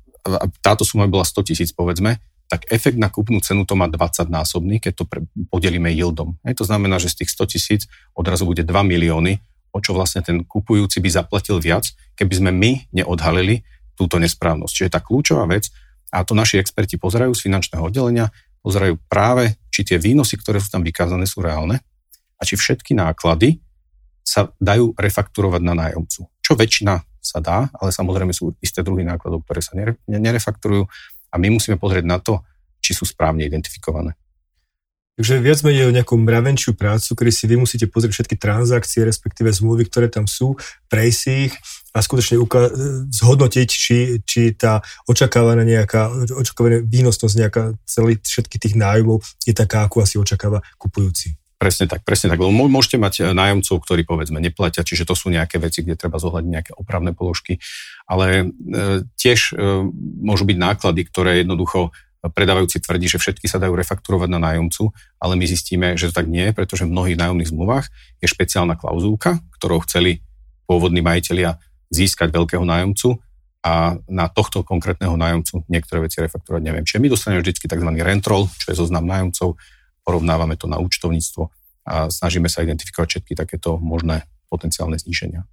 táto 0.64 0.88
suma 0.88 1.05
bola 1.05 1.29
100 1.29 1.52
tisíc 1.52 1.71
povedzme, 1.76 2.17
tak 2.52 2.68
efekt 2.68 3.00
na 3.00 3.09
kúpnu 3.09 3.40
cenu 3.40 3.64
to 3.64 3.73
má 3.73 3.88
20 3.88 4.28
násobný, 4.28 4.76
keď 4.76 4.92
to 4.92 5.04
podelíme 5.49 5.88
yieldom. 5.88 6.37
Hej, 6.44 6.61
to 6.61 6.68
znamená, 6.68 7.00
že 7.00 7.09
z 7.09 7.25
tých 7.25 7.32
100 7.32 7.49
tisíc 7.49 7.80
odrazu 8.12 8.44
bude 8.44 8.61
2 8.61 8.68
milióny, 8.68 9.40
o 9.73 9.80
čo 9.80 9.97
vlastne 9.97 10.21
ten 10.21 10.44
kupujúci 10.44 11.00
by 11.00 11.09
zaplatil 11.09 11.56
viac, 11.56 11.88
keby 12.12 12.35
sme 12.37 12.50
my 12.52 12.92
neodhalili 12.92 13.64
túto 13.97 14.21
nesprávnosť. 14.21 14.68
Čiže 14.68 14.92
tá 14.92 15.00
kľúčová 15.00 15.49
vec, 15.49 15.73
a 16.12 16.21
to 16.28 16.37
naši 16.37 16.61
experti 16.61 17.00
pozerajú 17.00 17.32
z 17.32 17.49
finančného 17.49 17.88
oddelenia, 17.88 18.28
pozerajú 18.61 19.00
práve, 19.09 19.56
či 19.73 19.88
tie 19.88 19.97
výnosy, 19.97 20.37
ktoré 20.37 20.61
sú 20.61 20.68
tam 20.76 20.85
vykázané, 20.85 21.25
sú 21.25 21.40
reálne 21.40 21.80
a 22.37 22.42
či 22.44 22.61
všetky 22.61 22.92
náklady 22.92 23.64
sa 24.21 24.52
dajú 24.61 24.92
refakturovať 24.92 25.62
na 25.64 25.73
nájomcu. 25.73 26.28
Čo 26.44 26.52
väčšina 26.52 27.00
sa 27.23 27.38
dá, 27.38 27.71
ale 27.78 27.94
samozrejme 27.94 28.35
sú 28.35 28.52
isté 28.59 28.82
druhy 28.82 29.06
nákladov, 29.06 29.47
ktoré 29.47 29.62
sa 29.62 29.78
nerefakturujú 30.11 30.90
a 31.32 31.34
my 31.40 31.48
musíme 31.48 31.80
pozrieť 31.80 32.04
na 32.04 32.20
to, 32.20 32.44
či 32.84 32.92
sú 32.92 33.08
správne 33.08 33.48
identifikované. 33.48 34.12
Takže 35.12 35.44
viac 35.44 35.60
menej 35.60 35.92
o 35.92 35.96
nejakú 35.96 36.16
mravenčiu 36.16 36.72
prácu, 36.72 37.12
kedy 37.12 37.30
si 37.32 37.44
vy 37.44 37.60
musíte 37.60 37.84
pozrieť 37.84 38.16
všetky 38.16 38.36
transakcie, 38.40 39.04
respektíve 39.04 39.52
zmluvy, 39.52 39.84
ktoré 39.84 40.08
tam 40.08 40.24
sú, 40.24 40.56
prejsť 40.88 41.22
ich 41.28 41.52
a 41.92 42.00
skutočne 42.00 42.40
uka- 42.40 42.72
zhodnotiť, 43.12 43.68
či, 43.68 44.24
či 44.24 44.56
tá 44.56 44.80
očakávaná 45.04 45.68
nejaká, 45.68 46.08
očakávaná 46.32 46.80
výnosnosť 46.80 47.34
nejaká 47.36 47.62
celý, 47.84 48.16
všetky 48.24 48.56
tých 48.56 48.72
nájomov 48.72 49.20
je 49.44 49.52
taká, 49.52 49.84
ako 49.84 50.00
asi 50.00 50.16
očakáva 50.16 50.64
kupujúci. 50.80 51.36
Presne 51.62 51.87
tak, 51.87 52.02
presne 52.02 52.26
tak. 52.26 52.42
Lebo 52.42 52.50
môžete 52.50 52.99
mať 52.99 53.14
e, 53.23 53.31
nájomcov, 53.31 53.87
ktorí 53.87 54.02
povedzme 54.02 54.42
neplatia, 54.42 54.83
čiže 54.83 55.07
to 55.07 55.14
sú 55.14 55.31
nejaké 55.31 55.62
veci, 55.62 55.87
kde 55.87 55.95
treba 55.95 56.19
zohľadniť 56.19 56.50
nejaké 56.50 56.73
opravné 56.75 57.14
položky, 57.14 57.62
ale 58.02 58.50
e, 58.50 59.07
tiež 59.14 59.54
e, 59.54 59.87
môžu 60.26 60.42
byť 60.42 60.59
náklady, 60.59 61.07
ktoré 61.07 61.47
jednoducho 61.47 61.95
predávajúci 62.19 62.83
tvrdí, 62.83 63.07
že 63.07 63.23
všetky 63.23 63.47
sa 63.47 63.62
dajú 63.62 63.78
refakturovať 63.78 64.26
na 64.35 64.42
nájomcu, 64.42 64.90
ale 65.23 65.38
my 65.38 65.47
zistíme, 65.47 65.95
že 65.95 66.11
to 66.11 66.19
tak 66.19 66.26
nie 66.26 66.50
pretože 66.50 66.83
v 66.83 66.95
mnohých 66.95 67.19
nájomných 67.19 67.50
zmluvách 67.54 67.87
je 68.19 68.26
špeciálna 68.26 68.75
klauzulka, 68.75 69.38
ktorou 69.54 69.87
chceli 69.87 70.19
pôvodní 70.66 70.99
majiteľia 70.99 71.62
získať 71.95 72.35
veľkého 72.35 72.66
nájomcu 72.66 73.23
a 73.62 73.95
na 74.11 74.26
tohto 74.26 74.66
konkrétneho 74.66 75.14
nájomcu 75.14 75.62
niektoré 75.71 76.11
veci 76.11 76.19
refakturovať 76.19 76.62
neviem. 76.62 76.83
Čiže 76.83 77.02
my 77.02 77.09
dostaneme 77.11 77.38
vždy 77.42 77.71
tzv. 77.71 77.90
rentrol, 78.02 78.50
čo 78.59 78.66
je 78.75 78.78
zoznam 78.78 79.07
nájomcov, 79.07 79.54
porovnávame 80.02 80.59
to 80.59 80.66
na 80.66 80.78
účtovníctvo 80.82 81.50
a 81.87 82.11
snažíme 82.11 82.47
sa 82.47 82.62
identifikovať 82.62 83.09
všetky 83.18 83.32
takéto 83.35 83.78
možné 83.78 84.23
potenciálne 84.47 84.99
zníženia. 85.00 85.47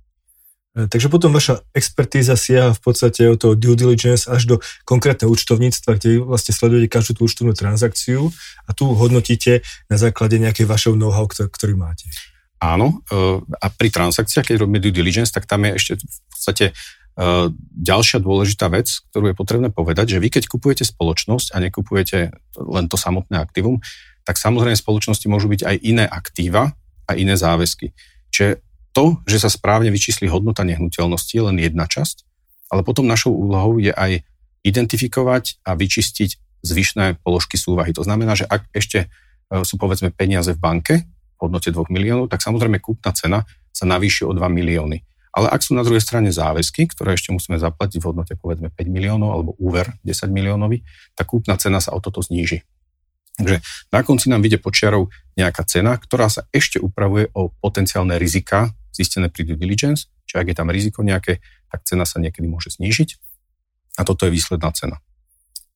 E, 0.78 0.86
takže 0.86 1.10
potom 1.10 1.34
vaša 1.34 1.66
expertíza 1.74 2.38
siaha 2.38 2.78
v 2.78 2.82
podstate 2.82 3.26
od 3.26 3.42
toho 3.42 3.54
due 3.58 3.74
diligence 3.74 4.30
až 4.30 4.46
do 4.46 4.56
konkrétneho 4.86 5.34
účtovníctva, 5.34 5.98
kde 5.98 6.22
vlastne 6.22 6.54
sledujete 6.54 6.92
každú 6.92 7.12
tú 7.18 7.22
účtovnú 7.26 7.58
transakciu 7.58 8.30
a 8.68 8.72
tu 8.78 8.94
hodnotíte 8.94 9.66
na 9.90 9.98
základe 9.98 10.38
nejakej 10.38 10.70
vašeho 10.70 10.94
know-how, 10.94 11.26
ktorý 11.26 11.74
máte. 11.74 12.06
Áno, 12.60 13.02
e, 13.08 13.40
a 13.42 13.68
pri 13.72 13.90
transakciách, 13.90 14.54
keď 14.54 14.56
robíme 14.62 14.84
due 14.84 14.94
diligence, 14.94 15.32
tak 15.32 15.48
tam 15.48 15.64
je 15.66 15.72
ešte 15.80 15.94
v 16.04 16.28
podstate 16.30 16.66
e, 16.70 16.74
ďalšia 17.80 18.20
dôležitá 18.20 18.68
vec, 18.70 18.92
ktorú 19.10 19.32
je 19.32 19.40
potrebné 19.40 19.72
povedať, 19.72 20.20
že 20.20 20.22
vy 20.22 20.28
keď 20.28 20.44
kupujete 20.52 20.84
spoločnosť 20.86 21.56
a 21.56 21.58
nekupujete 21.64 22.18
len 22.60 22.86
to 22.92 23.00
samotné 23.00 23.40
aktívum, 23.42 23.80
tak 24.30 24.38
samozrejme 24.38 24.78
spoločnosti 24.78 25.26
môžu 25.26 25.50
byť 25.50 25.66
aj 25.66 25.76
iné 25.82 26.06
aktíva 26.06 26.78
a 27.10 27.12
iné 27.18 27.34
záväzky. 27.34 27.98
Čiže 28.30 28.62
to, 28.94 29.18
že 29.26 29.42
sa 29.42 29.50
správne 29.50 29.90
vyčísli 29.90 30.30
hodnota 30.30 30.62
nehnuteľnosti, 30.62 31.34
je 31.34 31.42
len 31.42 31.58
jedna 31.58 31.90
časť, 31.90 32.30
ale 32.70 32.86
potom 32.86 33.10
našou 33.10 33.34
úlohou 33.34 33.82
je 33.82 33.90
aj 33.90 34.22
identifikovať 34.62 35.66
a 35.66 35.74
vyčistiť 35.74 36.62
zvyšné 36.62 37.26
položky 37.26 37.58
súvahy. 37.58 37.90
To 37.98 38.06
znamená, 38.06 38.38
že 38.38 38.46
ak 38.46 38.70
ešte 38.70 39.10
e, 39.50 39.66
sú 39.66 39.82
povedzme 39.82 40.14
peniaze 40.14 40.54
v 40.54 40.62
banke 40.62 40.96
v 41.10 41.40
hodnote 41.42 41.74
2 41.74 41.90
miliónov, 41.90 42.30
tak 42.30 42.46
samozrejme 42.46 42.78
kúpna 42.78 43.10
cena 43.18 43.50
sa 43.74 43.90
navýši 43.90 44.30
o 44.30 44.32
2 44.38 44.46
milióny. 44.46 45.02
Ale 45.34 45.50
ak 45.50 45.66
sú 45.66 45.74
na 45.74 45.82
druhej 45.82 46.06
strane 46.06 46.30
záväzky, 46.30 46.86
ktoré 46.94 47.18
ešte 47.18 47.34
musíme 47.34 47.58
zaplatiť 47.58 47.98
v 47.98 48.06
hodnote 48.14 48.34
povedzme 48.38 48.70
5 48.70 48.78
miliónov 48.94 49.30
alebo 49.34 49.52
úver 49.58 49.90
10 50.06 50.30
miliónový, 50.30 50.86
tak 51.18 51.34
kúpna 51.34 51.58
cena 51.58 51.82
sa 51.82 51.98
o 51.98 52.04
toto 52.04 52.22
zníži. 52.22 52.62
Takže 53.40 53.64
na 53.96 54.04
konci 54.04 54.28
nám 54.28 54.44
vyjde 54.44 54.60
počiarov 54.60 55.08
nejaká 55.40 55.64
cena, 55.64 55.96
ktorá 55.96 56.28
sa 56.28 56.44
ešte 56.52 56.76
upravuje 56.76 57.32
o 57.32 57.56
potenciálne 57.64 58.20
rizika 58.20 58.76
zistené 58.92 59.32
pri 59.32 59.48
due 59.48 59.56
diligence, 59.56 60.12
čiže 60.28 60.44
ak 60.44 60.48
je 60.52 60.56
tam 60.60 60.68
riziko 60.68 61.00
nejaké, 61.08 61.40
tak 61.72 61.88
cena 61.88 62.04
sa 62.04 62.20
niekedy 62.20 62.52
môže 62.52 62.76
znížiť 62.76 63.16
a 63.96 64.04
toto 64.04 64.28
je 64.28 64.36
výsledná 64.36 64.76
cena. 64.76 65.00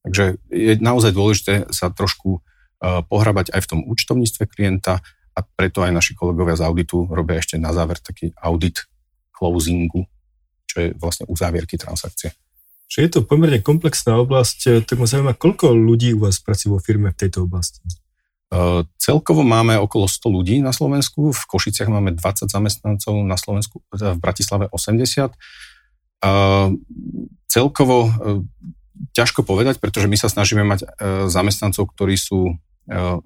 Takže 0.04 0.36
je 0.52 0.74
naozaj 0.84 1.16
dôležité 1.16 1.54
sa 1.72 1.88
trošku 1.88 2.44
uh, 2.44 3.00
pohrabať 3.08 3.56
aj 3.56 3.62
v 3.64 3.70
tom 3.72 3.80
účtovníctve 3.88 4.44
klienta 4.52 5.00
a 5.34 5.40
preto 5.42 5.88
aj 5.88 5.96
naši 5.96 6.14
kolegovia 6.20 6.60
z 6.60 6.68
auditu 6.68 7.08
robia 7.08 7.40
ešte 7.40 7.56
na 7.56 7.72
záver 7.72 8.04
taký 8.04 8.36
audit 8.44 8.84
closingu, 9.32 10.04
čo 10.68 10.76
je 10.84 10.88
vlastne 11.00 11.24
uzávierky 11.32 11.80
transakcie. 11.80 12.36
Čiže 12.88 13.02
je 13.02 13.12
to 13.14 13.22
pomerne 13.26 13.60
komplexná 13.64 14.18
oblasť, 14.22 14.86
tak 14.86 14.96
ma 15.02 15.10
zaujíma, 15.10 15.34
koľko 15.34 15.74
ľudí 15.74 16.14
u 16.14 16.30
vás 16.30 16.38
pracuje 16.38 16.70
vo 16.70 16.80
firme 16.80 17.10
v 17.10 17.20
tejto 17.20 17.50
oblasti? 17.50 17.82
Celkovo 19.02 19.42
máme 19.42 19.82
okolo 19.82 20.06
100 20.06 20.30
ľudí 20.30 20.56
na 20.62 20.70
Slovensku, 20.70 21.34
v 21.34 21.44
Košiciach 21.50 21.90
máme 21.90 22.14
20 22.14 22.54
zamestnancov, 22.54 23.14
na 23.26 23.34
Slovensku, 23.34 23.82
teda 23.90 24.14
v 24.14 24.22
Bratislave 24.22 24.66
80. 24.70 25.34
Celkovo 27.50 27.98
e, 28.06 28.12
ťažko 29.14 29.46
povedať, 29.46 29.78
pretože 29.78 30.10
my 30.10 30.18
sa 30.18 30.26
snažíme 30.26 30.66
mať 30.66 30.80
e, 30.82 30.88
zamestnancov, 31.30 31.94
ktorí 31.94 32.18
sú 32.18 32.54
e, 32.54 32.54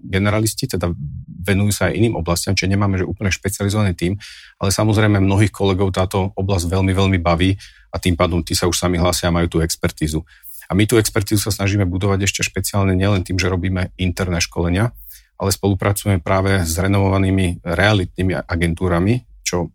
generalisti, 0.03 0.69
teda 0.69 0.93
venujú 1.41 1.71
sa 1.73 1.89
aj 1.89 1.97
iným 1.97 2.13
oblastiam, 2.19 2.53
čiže 2.53 2.69
nemáme 2.69 3.01
že 3.01 3.05
úplne 3.07 3.33
špecializovaný 3.33 3.97
tým, 3.97 4.13
ale 4.61 4.69
samozrejme 4.69 5.17
mnohých 5.17 5.49
kolegov 5.49 5.89
táto 5.95 6.29
oblasť 6.37 6.69
veľmi, 6.69 6.93
veľmi 6.93 7.19
baví 7.21 7.57
a 7.89 7.97
tým 7.97 8.13
pádom 8.13 8.45
tí 8.45 8.53
sa 8.53 8.69
už 8.69 8.77
sami 8.77 9.01
hlásia 9.01 9.31
a 9.31 9.35
majú 9.35 9.47
tú 9.47 9.57
expertízu. 9.63 10.21
A 10.67 10.75
my 10.75 10.83
tú 10.83 10.99
expertízu 10.99 11.39
sa 11.39 11.49
snažíme 11.49 11.87
budovať 11.87 12.27
ešte 12.27 12.43
špeciálne 12.43 12.91
nielen 12.91 13.23
tým, 13.23 13.39
že 13.39 13.47
robíme 13.47 13.95
interné 13.95 14.43
školenia, 14.43 14.91
ale 15.39 15.49
spolupracujeme 15.49 16.19
práve 16.19 16.61
s 16.67 16.75
renovovanými 16.75 17.63
realitnými 17.63 18.35
agentúrami, 18.45 19.23
čo 19.47 19.71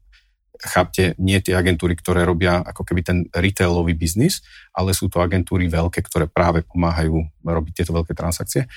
chápte, 0.63 1.19
nie 1.19 1.43
tie 1.43 1.59
agentúry, 1.59 1.99
ktoré 1.99 2.23
robia 2.23 2.63
ako 2.63 2.87
keby 2.87 3.01
ten 3.03 3.19
retailový 3.35 3.99
biznis, 3.99 4.47
ale 4.71 4.95
sú 4.95 5.11
to 5.11 5.19
agentúry 5.19 5.67
veľké, 5.67 6.05
ktoré 6.07 6.31
práve 6.31 6.63
pomáhajú 6.63 7.19
robiť 7.43 7.83
tieto 7.83 7.93
veľké 7.97 8.15
transakcie. 8.15 8.71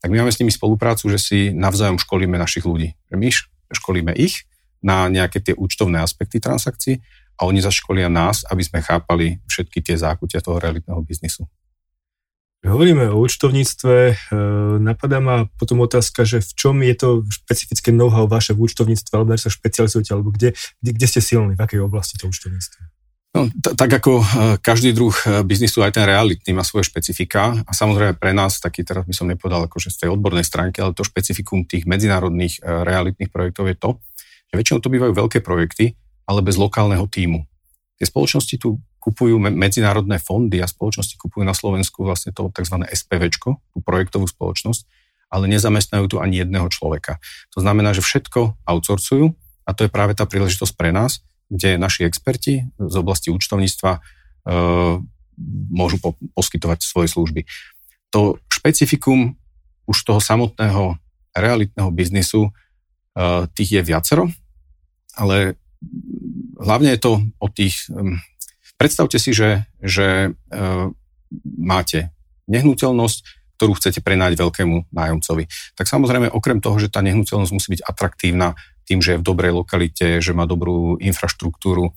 Tak 0.00 0.08
my 0.08 0.24
máme 0.24 0.32
s 0.32 0.40
nimi 0.40 0.48
spoluprácu, 0.48 1.12
že 1.12 1.18
si 1.20 1.38
navzájom 1.52 2.00
školíme 2.00 2.40
našich 2.40 2.64
ľudí. 2.64 2.96
My 3.12 3.28
školíme 3.70 4.16
ich 4.16 4.48
na 4.80 5.12
nejaké 5.12 5.44
tie 5.44 5.52
účtovné 5.52 6.00
aspekty 6.00 6.40
transakcií 6.40 7.04
a 7.36 7.44
oni 7.44 7.60
zaškolia 7.60 8.08
nás, 8.08 8.48
aby 8.48 8.64
sme 8.64 8.80
chápali 8.80 9.44
všetky 9.44 9.84
tie 9.84 9.96
zákutia 10.00 10.40
toho 10.40 10.56
realitného 10.56 11.00
biznisu. 11.04 11.44
Hovoríme 12.60 13.08
o 13.08 13.24
účtovníctve, 13.24 13.96
e, 13.96 14.14
napadá 14.84 15.16
ma 15.16 15.48
potom 15.56 15.80
otázka, 15.80 16.28
že 16.28 16.44
v 16.44 16.52
čom 16.52 16.76
je 16.84 16.92
to 16.92 17.08
špecifické 17.32 17.88
know-how 17.88 18.28
vaše 18.28 18.52
v 18.52 18.68
účtovníctve, 18.68 19.16
alebo 19.16 19.32
sa 19.40 19.48
špecializujete, 19.48 20.12
alebo 20.12 20.28
kde, 20.28 20.52
kde, 20.84 20.90
kde 20.92 21.06
ste 21.08 21.20
silní, 21.24 21.56
v 21.56 21.64
akej 21.64 21.80
oblasti 21.80 22.20
to 22.20 22.28
účtovníctve? 22.28 22.99
No, 23.30 23.46
t- 23.46 23.74
tak 23.78 23.90
ako 23.94 24.12
e, 24.18 24.24
každý 24.58 24.90
druh 24.90 25.14
e, 25.22 25.46
biznisu, 25.46 25.86
aj 25.86 25.94
ten 25.94 26.02
realitný 26.02 26.50
má 26.50 26.66
svoje 26.66 26.90
špecifika 26.90 27.62
a 27.62 27.70
samozrejme 27.70 28.18
pre 28.18 28.34
nás, 28.34 28.58
taký 28.58 28.82
teraz 28.82 29.06
by 29.06 29.14
som 29.14 29.30
nepovedal 29.30 29.70
akože 29.70 29.94
z 29.94 30.06
tej 30.06 30.08
odbornej 30.18 30.42
stránky, 30.42 30.82
ale 30.82 30.98
to 30.98 31.06
špecifikum 31.06 31.62
tých 31.62 31.86
medzinárodných 31.86 32.58
realitných 32.62 33.30
projektov 33.30 33.70
je 33.70 33.76
to, 33.78 33.90
že 34.50 34.54
väčšinou 34.58 34.82
to 34.82 34.90
bývajú 34.90 35.12
veľké 35.14 35.46
projekty, 35.46 35.94
ale 36.26 36.42
bez 36.42 36.58
lokálneho 36.58 37.06
týmu. 37.06 37.46
Tie 38.02 38.06
spoločnosti 38.10 38.56
tu 38.58 38.82
kupujú 38.98 39.38
medzinárodné 39.38 40.18
fondy 40.18 40.58
a 40.58 40.66
spoločnosti 40.66 41.14
kupujú 41.16 41.46
na 41.46 41.54
Slovensku 41.54 42.04
vlastne 42.04 42.34
to 42.34 42.50
tzv. 42.52 42.82
SPVčko, 42.82 43.62
tú 43.72 43.78
projektovú 43.80 44.26
spoločnosť, 44.26 44.84
ale 45.30 45.46
nezamestnajú 45.46 46.04
tu 46.10 46.16
ani 46.18 46.42
jedného 46.42 46.66
človeka. 46.68 47.22
To 47.54 47.62
znamená, 47.62 47.94
že 47.94 48.02
všetko 48.02 48.66
outsourcujú 48.66 49.32
a 49.64 49.70
to 49.72 49.86
je 49.86 49.90
práve 49.90 50.18
tá 50.18 50.26
príležitosť 50.26 50.74
pre 50.74 50.90
nás, 50.90 51.22
kde 51.50 51.76
naši 51.76 52.06
experti 52.06 52.70
z 52.78 52.94
oblasti 52.94 53.34
účtovníctva 53.34 53.98
e, 53.98 54.00
môžu 55.70 55.96
po, 55.98 56.14
poskytovať 56.38 56.86
svoje 56.86 57.10
služby. 57.10 57.44
To 58.14 58.38
špecifikum 58.48 59.34
už 59.90 59.98
toho 60.06 60.22
samotného 60.22 60.96
realitného 61.34 61.90
biznisu, 61.90 62.48
e, 62.48 62.50
tých 63.52 63.70
je 63.76 63.82
viacero, 63.82 64.30
ale 65.18 65.58
hlavne 66.56 66.94
je 66.94 67.00
to 67.02 67.12
o 67.42 67.46
tých 67.50 67.90
Predstavte 68.80 69.20
si, 69.20 69.36
že, 69.36 69.68
že 69.84 70.32
e, 70.32 70.58
máte 71.60 72.08
nehnuteľnosť, 72.48 73.18
ktorú 73.60 73.76
chcete 73.76 74.00
prenať 74.00 74.40
veľkému 74.40 74.88
nájomcovi. 74.88 75.44
Tak 75.76 75.84
samozrejme, 75.84 76.32
okrem 76.32 76.64
toho, 76.64 76.80
že 76.80 76.88
tá 76.88 77.04
nehnuteľnosť 77.04 77.52
musí 77.52 77.68
byť 77.76 77.84
atraktívna 77.84 78.56
tým, 78.90 78.98
že 78.98 79.14
je 79.14 79.20
v 79.22 79.28
dobrej 79.30 79.54
lokalite, 79.54 80.18
že 80.18 80.34
má 80.34 80.50
dobrú 80.50 80.98
infraštruktúru, 80.98 81.86
e, 81.86 81.92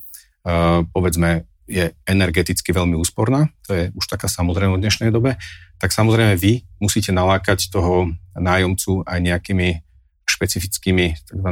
povedzme 0.93 1.49
je 1.65 1.89
energeticky 2.05 2.69
veľmi 2.69 2.93
úsporná, 2.93 3.49
to 3.65 3.73
je 3.73 3.83
už 3.97 4.05
taká 4.05 4.29
samozrejme 4.29 4.77
v 4.77 4.83
dnešnej 4.85 5.09
dobe, 5.09 5.41
tak 5.81 5.89
samozrejme 5.89 6.37
vy 6.37 6.61
musíte 6.77 7.09
nalákať 7.09 7.73
toho 7.73 8.13
nájomcu 8.37 9.01
aj 9.09 9.17
nejakými 9.17 9.81
špecifickými 10.29 11.17
tzv. 11.25 11.49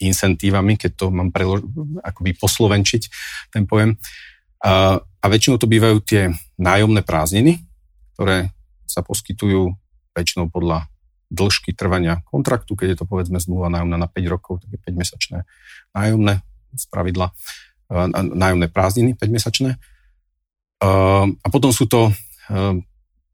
incentívami, 0.00 0.80
keď 0.80 0.90
to 0.96 1.06
mám 1.12 1.28
prelož- 1.28 1.68
akoby 2.00 2.32
poslovenčiť 2.38 3.02
ten 3.52 3.68
pojem. 3.68 4.00
A, 4.62 4.96
a 4.98 5.26
väčšinou 5.26 5.58
to 5.58 5.70
bývajú 5.70 5.98
tie 6.00 6.30
nájomné 6.56 7.02
prázdniny, 7.02 7.60
ktoré 8.14 8.54
sa 8.86 9.02
poskytujú 9.02 9.74
väčšinou 10.14 10.48
podľa 10.48 10.91
dĺžky 11.32 11.72
trvania 11.72 12.20
kontraktu, 12.28 12.76
keď 12.76 12.88
je 12.92 12.98
to 13.00 13.06
povedzme 13.08 13.40
zmluva 13.40 13.72
nájomná 13.72 13.96
na 13.96 14.06
5 14.06 14.20
rokov, 14.28 14.60
tak 14.60 14.76
je 14.76 14.80
5-mesačné 14.84 15.48
nájomné 15.96 16.44
z 16.76 16.84
pravidla 16.92 17.32
nájomné 18.16 18.72
prázdniny 18.72 19.16
5-mesačné. 19.16 19.76
A 20.84 21.46
potom 21.52 21.72
sú 21.72 21.88
to 21.88 22.12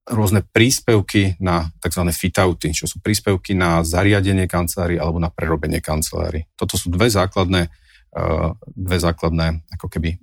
rôzne 0.08 0.40
príspevky 0.40 1.36
na 1.38 1.68
tzv. 1.84 2.02
fit-outy, 2.10 2.72
čo 2.72 2.88
sú 2.88 2.98
príspevky 2.98 3.52
na 3.54 3.84
zariadenie 3.84 4.48
kancelári 4.48 4.96
alebo 4.96 5.20
na 5.20 5.28
prerobenie 5.28 5.84
kancelári. 5.84 6.48
Toto 6.56 6.80
sú 6.80 6.90
dve 6.90 7.12
základné, 7.12 7.68
dve 8.72 8.96
základné 8.98 9.68
ako 9.78 9.86
keby 9.86 10.18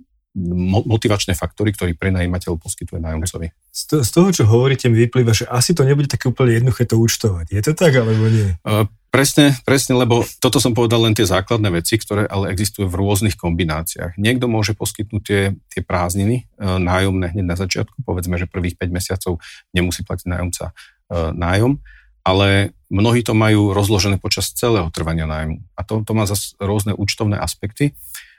motivačné 0.84 1.32
faktory, 1.32 1.72
ktorý 1.72 1.96
prenajímateľ 1.96 2.60
poskytuje 2.60 3.00
nájomcovi. 3.00 3.56
Z, 3.72 3.82
to, 3.88 3.94
z 4.04 4.10
toho, 4.12 4.28
čo 4.28 4.44
hovoríte, 4.44 4.92
mi 4.92 5.00
vyplýva, 5.08 5.32
že 5.32 5.48
asi 5.48 5.72
to 5.72 5.88
nebude 5.88 6.12
také 6.12 6.28
úplne 6.28 6.60
jednoduché 6.60 6.84
to 6.84 7.00
účtovať. 7.00 7.56
Je 7.56 7.62
to 7.64 7.72
tak, 7.72 7.96
alebo 7.96 8.28
nie? 8.28 8.52
Uh, 8.60 8.84
presne, 9.08 9.56
presne, 9.64 9.96
lebo 9.96 10.28
toto 10.36 10.60
som 10.60 10.76
povedal 10.76 11.08
len 11.08 11.16
tie 11.16 11.24
základné 11.24 11.72
veci, 11.72 11.96
ktoré 11.96 12.28
ale 12.28 12.52
existujú 12.52 12.84
v 12.84 12.98
rôznych 13.00 13.40
kombináciách. 13.40 14.20
Niekto 14.20 14.44
môže 14.44 14.76
poskytnúť 14.76 15.22
tie, 15.24 15.42
tie 15.72 15.80
prázdniny 15.80 16.44
uh, 16.60 16.76
nájomné 16.76 17.32
hneď 17.32 17.46
na 17.48 17.56
začiatku, 17.56 18.04
povedzme, 18.04 18.36
že 18.36 18.44
prvých 18.44 18.76
5 18.76 18.92
mesiacov 18.92 19.40
nemusí 19.72 20.04
platiť 20.04 20.28
nájomca 20.28 20.76
uh, 20.76 21.32
nájom, 21.32 21.80
ale 22.28 22.76
mnohí 22.90 23.22
to 23.22 23.32
majú 23.32 23.70
rozložené 23.70 24.18
počas 24.18 24.50
celého 24.52 24.90
trvania 24.90 25.24
nájmu. 25.24 25.62
A 25.74 25.80
to, 25.86 26.02
to 26.02 26.12
má 26.12 26.26
zase 26.26 26.58
rôzne 26.58 26.94
účtovné 26.94 27.38
aspekty. 27.38 27.94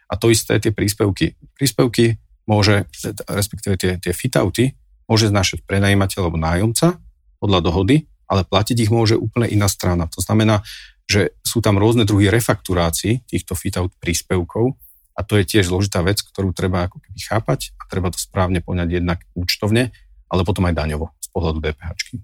A 0.08 0.16
to 0.16 0.32
isté 0.32 0.56
tie 0.60 0.72
príspevky. 0.72 1.36
Príspevky 1.56 2.18
môže, 2.48 2.88
respektíve 3.28 3.76
tie, 3.76 4.00
tie 4.00 4.14
fitouty, 4.16 4.74
môže 5.08 5.32
znašať 5.32 5.64
prenajímateľ 5.68 6.28
alebo 6.28 6.40
nájomca 6.40 7.00
podľa 7.40 7.60
dohody, 7.64 8.08
ale 8.28 8.44
platiť 8.44 8.88
ich 8.88 8.92
môže 8.92 9.16
úplne 9.16 9.48
iná 9.48 9.68
strana. 9.72 10.08
To 10.12 10.20
znamená, 10.20 10.64
že 11.08 11.36
sú 11.40 11.64
tam 11.64 11.80
rôzne 11.80 12.04
druhy 12.04 12.28
refakturácií 12.28 13.24
týchto 13.24 13.56
fit-out 13.56 13.96
príspevkov 14.04 14.76
a 15.16 15.24
to 15.24 15.40
je 15.40 15.48
tiež 15.48 15.72
zložitá 15.72 16.04
vec, 16.04 16.20
ktorú 16.20 16.52
treba 16.52 16.92
ako 16.92 17.00
keby 17.00 17.20
chápať 17.24 17.72
a 17.80 17.88
treba 17.88 18.12
to 18.12 18.20
správne 18.20 18.60
poňať 18.60 19.02
jednak 19.02 19.24
účtovne, 19.32 19.96
ale 20.28 20.42
potom 20.44 20.68
aj 20.68 20.76
daňovo 20.76 21.16
z 21.24 21.28
pohľadu 21.32 21.60
DPH. 21.64 22.20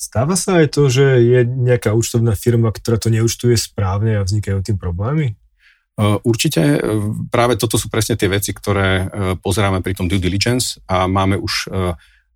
Stáva 0.00 0.32
sa 0.32 0.64
aj 0.64 0.72
to, 0.72 0.88
že 0.88 1.20
je 1.20 1.40
nejaká 1.44 1.92
účtovná 1.92 2.32
firma, 2.32 2.72
ktorá 2.72 2.96
to 2.96 3.12
neúčtuje 3.12 3.52
správne 3.60 4.16
a 4.16 4.24
vznikajú 4.24 4.64
tým 4.64 4.80
problémy? 4.80 5.36
Určite 6.00 6.80
práve 7.28 7.60
toto 7.60 7.76
sú 7.76 7.92
presne 7.92 8.16
tie 8.16 8.32
veci, 8.32 8.56
ktoré 8.56 9.04
pozeráme 9.44 9.84
pri 9.84 9.92
tom 9.92 10.08
due 10.08 10.16
diligence 10.16 10.80
a 10.88 11.04
máme 11.04 11.36
už 11.36 11.68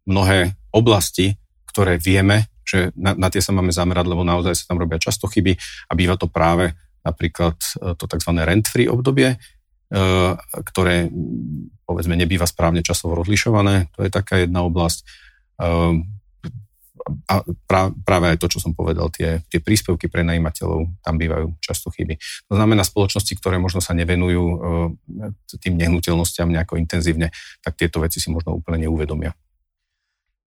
mnohé 0.04 0.52
oblasti, 0.68 1.32
ktoré 1.72 1.96
vieme, 1.96 2.52
že 2.60 2.92
na, 2.92 3.16
na 3.16 3.32
tie 3.32 3.40
sa 3.40 3.56
máme 3.56 3.72
zamerať, 3.72 4.04
lebo 4.04 4.20
naozaj 4.20 4.52
sa 4.52 4.68
tam 4.68 4.84
robia 4.84 5.00
často 5.00 5.28
chyby 5.28 5.56
a 5.88 5.92
býva 5.96 6.20
to 6.20 6.28
práve 6.28 6.76
napríklad 7.04 7.56
to 7.96 8.04
tzv. 8.04 8.30
rent-free 8.36 8.88
obdobie, 8.88 9.36
ktoré 10.52 11.08
povedzme 11.84 12.16
nebýva 12.16 12.48
správne 12.48 12.80
časovo 12.80 13.16
rozlišované. 13.16 13.92
To 13.96 14.04
je 14.04 14.10
taká 14.12 14.44
jedna 14.44 14.64
oblasť 14.64 15.04
a 17.28 17.44
práve 18.00 18.26
aj 18.32 18.40
to, 18.40 18.48
čo 18.48 18.58
som 18.64 18.72
povedal, 18.72 19.12
tie, 19.12 19.44
tie 19.52 19.60
príspevky 19.60 20.08
pre 20.08 20.24
najímateľov, 20.24 20.88
tam 21.04 21.14
bývajú 21.20 21.60
často 21.60 21.92
chyby. 21.92 22.16
To 22.48 22.54
znamená, 22.56 22.80
spoločnosti, 22.80 23.36
ktoré 23.36 23.60
možno 23.60 23.84
sa 23.84 23.92
nevenujú 23.92 24.44
e, 24.44 24.56
tým 25.60 25.76
nehnuteľnostiam 25.76 26.48
nejako 26.48 26.80
intenzívne, 26.80 27.28
tak 27.60 27.76
tieto 27.76 28.00
veci 28.00 28.20
si 28.20 28.32
možno 28.32 28.56
úplne 28.56 28.88
neuvedomia. 28.88 29.36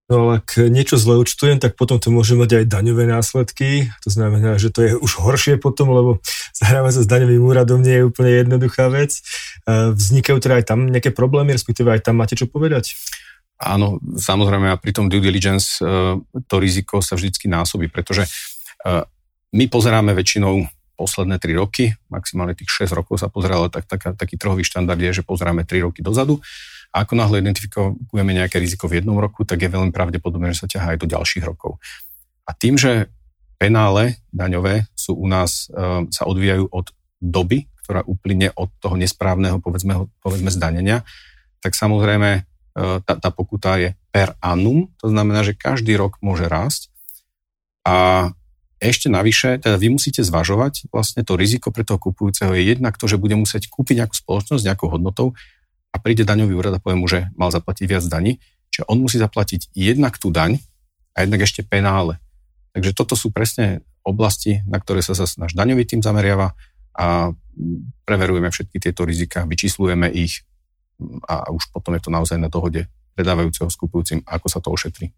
No 0.07 0.23
ale 0.23 0.39
ak 0.39 0.55
niečo 0.71 0.95
zle 0.95 1.19
účtujem, 1.19 1.59
tak 1.59 1.75
potom 1.75 1.99
to 1.99 2.07
môže 2.07 2.31
mať 2.39 2.63
aj 2.63 2.71
daňové 2.71 3.11
následky. 3.11 3.91
To 4.07 4.09
znamená, 4.09 4.55
že 4.55 4.71
to 4.71 4.79
je 4.87 4.91
už 4.95 5.19
horšie 5.19 5.59
potom, 5.59 5.91
lebo 5.91 6.23
zahrávať 6.55 6.91
sa 6.95 7.01
s 7.03 7.11
daňovým 7.11 7.43
úradom 7.43 7.83
nie 7.83 7.99
je 7.99 8.07
úplne 8.07 8.31
jednoduchá 8.31 8.87
vec. 8.87 9.19
E, 9.19 9.21
vznikajú 9.91 10.39
teda 10.39 10.63
aj 10.63 10.65
tam 10.71 10.87
nejaké 10.87 11.11
problémy, 11.11 11.51
respektíve 11.51 11.91
aj 11.91 12.07
tam 12.07 12.23
máte 12.23 12.39
čo 12.39 12.47
povedať? 12.47 12.95
Áno, 13.57 13.97
samozrejme 14.01 14.69
a 14.69 14.77
pri 14.77 14.93
tom 14.93 15.09
due 15.09 15.17
diligence 15.17 15.81
e, 15.81 16.21
to 16.45 16.55
riziko 16.61 17.01
sa 17.01 17.17
vždycky 17.17 17.49
násobí, 17.49 17.89
pretože 17.89 18.25
e, 18.25 18.29
my 19.57 19.65
pozeráme 19.65 20.13
väčšinou 20.13 20.69
posledné 20.93 21.41
3 21.41 21.57
roky, 21.57 21.93
maximálne 22.09 22.53
tých 22.53 22.89
6 22.89 22.93
rokov 22.93 23.17
sa 23.21 23.29
pozeralo, 23.33 23.69
tak, 23.69 23.89
tak, 23.89 24.13
taký 24.17 24.37
trhový 24.37 24.61
štandard 24.61 24.97
je, 24.97 25.21
že 25.21 25.23
pozeráme 25.25 25.65
3 25.65 25.89
roky 25.89 26.05
dozadu 26.05 26.37
a 26.93 27.05
ako 27.05 27.13
náhle 27.17 27.41
identifikujeme 27.41 28.31
nejaké 28.33 28.61
riziko 28.61 28.85
v 28.85 29.01
jednom 29.01 29.17
roku, 29.17 29.45
tak 29.45 29.61
je 29.61 29.73
veľmi 29.73 29.93
pravdepodobné, 29.93 30.53
že 30.53 30.65
sa 30.65 30.67
ťahá 30.69 30.97
aj 30.97 30.99
do 31.01 31.07
ďalších 31.09 31.45
rokov. 31.45 31.77
A 32.45 32.53
tým, 32.53 32.77
že 32.77 33.09
penále 33.57 34.21
daňové 34.33 34.85
sú 34.93 35.17
u 35.17 35.25
nás, 35.25 35.69
e, 35.73 36.05
sa 36.13 36.23
odvíjajú 36.29 36.69
od 36.69 36.93
doby, 37.21 37.65
ktorá 37.85 38.05
uplyne 38.05 38.53
od 38.53 38.69
toho 38.77 38.99
nesprávneho, 38.99 39.57
povedzme, 39.57 40.09
povedzme 40.21 40.53
zdanenia, 40.53 41.01
tak 41.61 41.73
samozrejme 41.73 42.45
tá, 42.77 43.13
tá 43.17 43.29
pokuta 43.33 43.81
je 43.81 43.97
per 44.13 44.37
annum, 44.37 44.93
to 45.01 45.09
znamená, 45.09 45.41
že 45.41 45.57
každý 45.57 45.97
rok 45.97 46.21
môže 46.21 46.45
rásť 46.45 46.93
a 47.81 48.29
ešte 48.77 49.09
navyše, 49.09 49.57
teda 49.57 49.73
vy 49.81 49.97
musíte 49.97 50.21
zvažovať 50.21 50.93
vlastne 50.93 51.25
to 51.25 51.33
riziko 51.33 51.73
pre 51.73 51.81
toho 51.81 51.97
kupujúceho 51.97 52.53
je 52.53 52.77
jednak 52.77 52.93
to, 53.01 53.09
že 53.09 53.17
bude 53.17 53.33
musieť 53.33 53.73
kúpiť 53.73 54.05
nejakú 54.05 54.13
spoločnosť 54.13 54.61
nejakou 54.69 54.93
hodnotou 54.93 55.33
a 55.89 55.97
príde 55.97 56.21
daňový 56.21 56.53
úrad 56.53 56.77
a 56.77 56.83
povie 56.83 57.01
mu, 57.01 57.09
že 57.09 57.33
mal 57.33 57.49
zaplatiť 57.49 57.85
viac 57.89 58.05
daní, 58.05 58.37
čiže 58.69 58.85
on 58.85 59.01
musí 59.01 59.17
zaplatiť 59.17 59.73
jednak 59.73 60.21
tú 60.21 60.29
daň 60.29 60.61
a 61.17 61.25
jednak 61.25 61.41
ešte 61.41 61.65
penále. 61.65 62.21
Takže 62.77 62.93
toto 62.93 63.17
sú 63.17 63.33
presne 63.33 63.81
oblasti, 64.05 64.61
na 64.69 64.77
ktoré 64.77 65.01
sa 65.01 65.17
zase 65.17 65.41
náš 65.41 65.57
daňový 65.57 65.81
tým 65.89 66.05
zameriava 66.05 66.53
a 66.93 67.33
preverujeme 68.05 68.53
všetky 68.53 68.77
tieto 68.77 69.09
rizika, 69.09 69.49
vyčíslujeme 69.49 70.13
ich, 70.13 70.45
a 71.29 71.49
už 71.53 71.69
potom 71.69 71.93
je 71.93 72.01
to 72.01 72.09
naozaj 72.09 72.37
na 72.41 72.49
dohode 72.49 72.89
predávajúceho 73.17 73.69
s 73.69 73.77
kupujúcim, 73.77 74.21
ako 74.25 74.47
sa 74.49 74.59
to 74.61 74.69
ošetrí. 74.69 75.09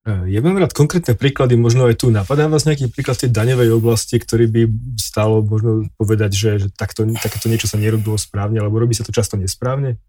E, 0.00 0.12
ja 0.32 0.40
mám 0.40 0.56
rád 0.56 0.72
konkrétne 0.72 1.12
príklady, 1.12 1.60
možno 1.60 1.88
aj 1.88 2.00
tu 2.00 2.12
napadá 2.12 2.48
vás 2.48 2.64
nejaký 2.64 2.88
príklad 2.88 3.20
tej 3.20 3.32
daňovej 3.32 3.68
oblasti, 3.72 4.16
ktorý 4.16 4.48
by 4.48 4.62
stalo 4.96 5.44
možno 5.44 5.88
povedať, 6.00 6.30
že, 6.32 6.50
že 6.64 6.68
takto, 6.72 7.04
takéto 7.20 7.52
niečo 7.52 7.68
sa 7.68 7.76
nerobilo 7.76 8.16
správne, 8.16 8.60
alebo 8.60 8.80
robí 8.80 8.96
sa 8.96 9.04
to 9.04 9.12
často 9.12 9.36
nesprávne? 9.36 10.00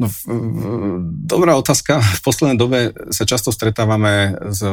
No, 0.00 0.08
dobrá 1.28 1.56
otázka. 1.60 2.00
V 2.00 2.20
poslednej 2.24 2.56
dobe 2.56 2.96
sa 3.12 3.28
často 3.28 3.52
stretávame 3.52 4.32
s, 4.48 4.64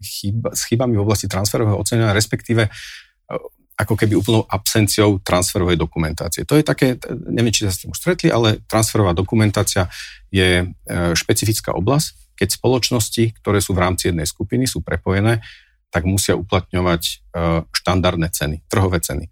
chyb, 0.00 0.52
s 0.52 0.60
chybami 0.68 0.96
v 0.96 1.04
oblasti 1.04 1.24
transferového 1.24 1.80
ocenenia, 1.80 2.12
respektíve 2.12 2.68
ako 3.78 3.94
keby 3.94 4.18
úplnou 4.18 4.42
absenciou 4.50 5.22
transferovej 5.22 5.78
dokumentácie. 5.78 6.42
To 6.42 6.58
je 6.58 6.66
také, 6.66 6.98
neviem, 7.30 7.54
či 7.54 7.62
sa 7.62 7.70
s 7.70 7.86
tým 7.86 7.94
už 7.94 8.02
stretli, 8.02 8.26
ale 8.26 8.58
transferová 8.66 9.14
dokumentácia 9.14 9.86
je 10.34 10.66
e, 10.66 11.14
špecifická 11.14 11.70
oblasť, 11.78 12.34
keď 12.34 12.58
spoločnosti, 12.58 13.38
ktoré 13.38 13.62
sú 13.62 13.78
v 13.78 13.82
rámci 13.86 14.10
jednej 14.10 14.26
skupiny, 14.26 14.66
sú 14.66 14.82
prepojené, 14.82 15.46
tak 15.94 16.10
musia 16.10 16.34
uplatňovať 16.34 17.02
e, 17.06 17.12
štandardné 17.70 18.28
ceny, 18.34 18.56
trhové 18.66 18.98
ceny. 18.98 19.30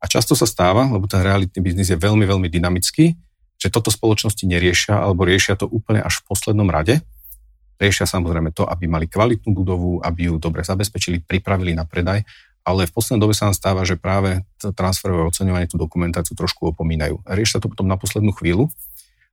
A 0.00 0.04
často 0.08 0.32
sa 0.32 0.48
stáva, 0.48 0.88
lebo 0.88 1.04
ten 1.04 1.20
realitný 1.20 1.60
biznis 1.60 1.92
je 1.92 2.00
veľmi, 2.00 2.24
veľmi 2.24 2.48
dynamický, 2.48 3.12
že 3.60 3.68
toto 3.70 3.92
spoločnosti 3.92 4.42
neriešia 4.48 4.98
alebo 4.98 5.28
riešia 5.28 5.54
to 5.54 5.68
úplne 5.68 6.00
až 6.02 6.24
v 6.24 6.32
poslednom 6.32 6.66
rade. 6.66 6.98
Riešia 7.78 8.08
samozrejme 8.08 8.50
to, 8.56 8.66
aby 8.66 8.90
mali 8.90 9.06
kvalitnú 9.06 9.54
budovu, 9.54 10.02
aby 10.02 10.32
ju 10.32 10.40
dobre 10.40 10.66
zabezpečili, 10.66 11.22
pripravili 11.22 11.76
na 11.76 11.86
predaj 11.86 12.24
ale 12.62 12.86
v 12.86 12.94
poslednej 12.94 13.22
dobe 13.22 13.34
sa 13.34 13.50
nám 13.50 13.58
stáva, 13.58 13.82
že 13.82 13.98
práve 13.98 14.46
transferové 14.58 15.26
oceňovanie 15.26 15.66
tú 15.66 15.78
dokumentáciu 15.78 16.38
trošku 16.38 16.70
opomínajú. 16.70 17.22
Rieš 17.26 17.58
sa 17.58 17.60
to 17.62 17.66
potom 17.66 17.90
na 17.90 17.98
poslednú 17.98 18.30
chvíľu, 18.34 18.70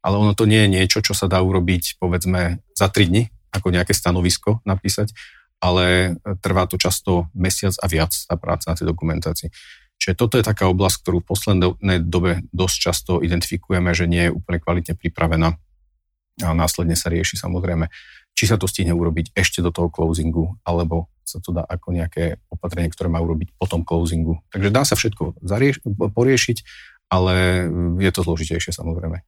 ale 0.01 0.15
ono 0.17 0.33
to 0.33 0.49
nie 0.49 0.65
je 0.65 0.73
niečo, 0.81 0.99
čo 1.05 1.13
sa 1.13 1.29
dá 1.29 1.37
urobiť 1.43 2.01
povedzme 2.01 2.61
za 2.73 2.87
3 2.89 3.09
dni, 3.09 3.23
ako 3.53 3.69
nejaké 3.69 3.93
stanovisko 3.93 4.61
napísať, 4.65 5.13
ale 5.61 6.17
trvá 6.39 6.65
to 6.65 6.79
často 6.79 7.27
mesiac 7.35 7.75
a 7.81 7.85
viac 7.85 8.15
tá 8.15 8.39
práca 8.39 8.71
na 8.71 8.75
tej 8.79 8.89
dokumentácii. 8.89 9.49
Čiže 9.99 10.15
toto 10.15 10.39
je 10.39 10.47
taká 10.47 10.71
oblasť, 10.71 11.03
ktorú 11.03 11.17
v 11.19 11.27
poslednej 11.27 11.99
dobe 11.99 12.47
dosť 12.55 12.75
často 12.79 13.11
identifikujeme, 13.19 13.91
že 13.91 14.07
nie 14.07 14.31
je 14.31 14.35
úplne 14.35 14.63
kvalitne 14.63 14.95
pripravená 14.95 15.59
a 16.39 16.55
následne 16.55 16.95
sa 16.95 17.11
rieši 17.11 17.35
samozrejme, 17.35 17.91
či 18.31 18.47
sa 18.47 18.55
to 18.55 18.63
stihne 18.63 18.95
urobiť 18.95 19.35
ešte 19.35 19.59
do 19.59 19.75
toho 19.75 19.91
closingu, 19.91 20.55
alebo 20.63 21.11
sa 21.29 21.37
to 21.37 21.53
dá 21.53 21.61
ako 21.61 21.93
nejaké 21.93 22.41
opatrenie, 22.49 22.89
ktoré 22.89 23.13
má 23.13 23.21
urobiť 23.21 23.53
po 23.53 23.69
tom 23.69 23.85
closingu. 23.85 24.41
Takže 24.49 24.69
dá 24.73 24.81
sa 24.81 24.97
všetko 24.97 25.37
zarieš- 25.45 25.85
poriešiť, 25.85 26.57
ale 27.13 27.69
je 28.01 28.11
to 28.13 28.25
zložitejšie 28.25 28.73
samozrejme. 28.73 29.21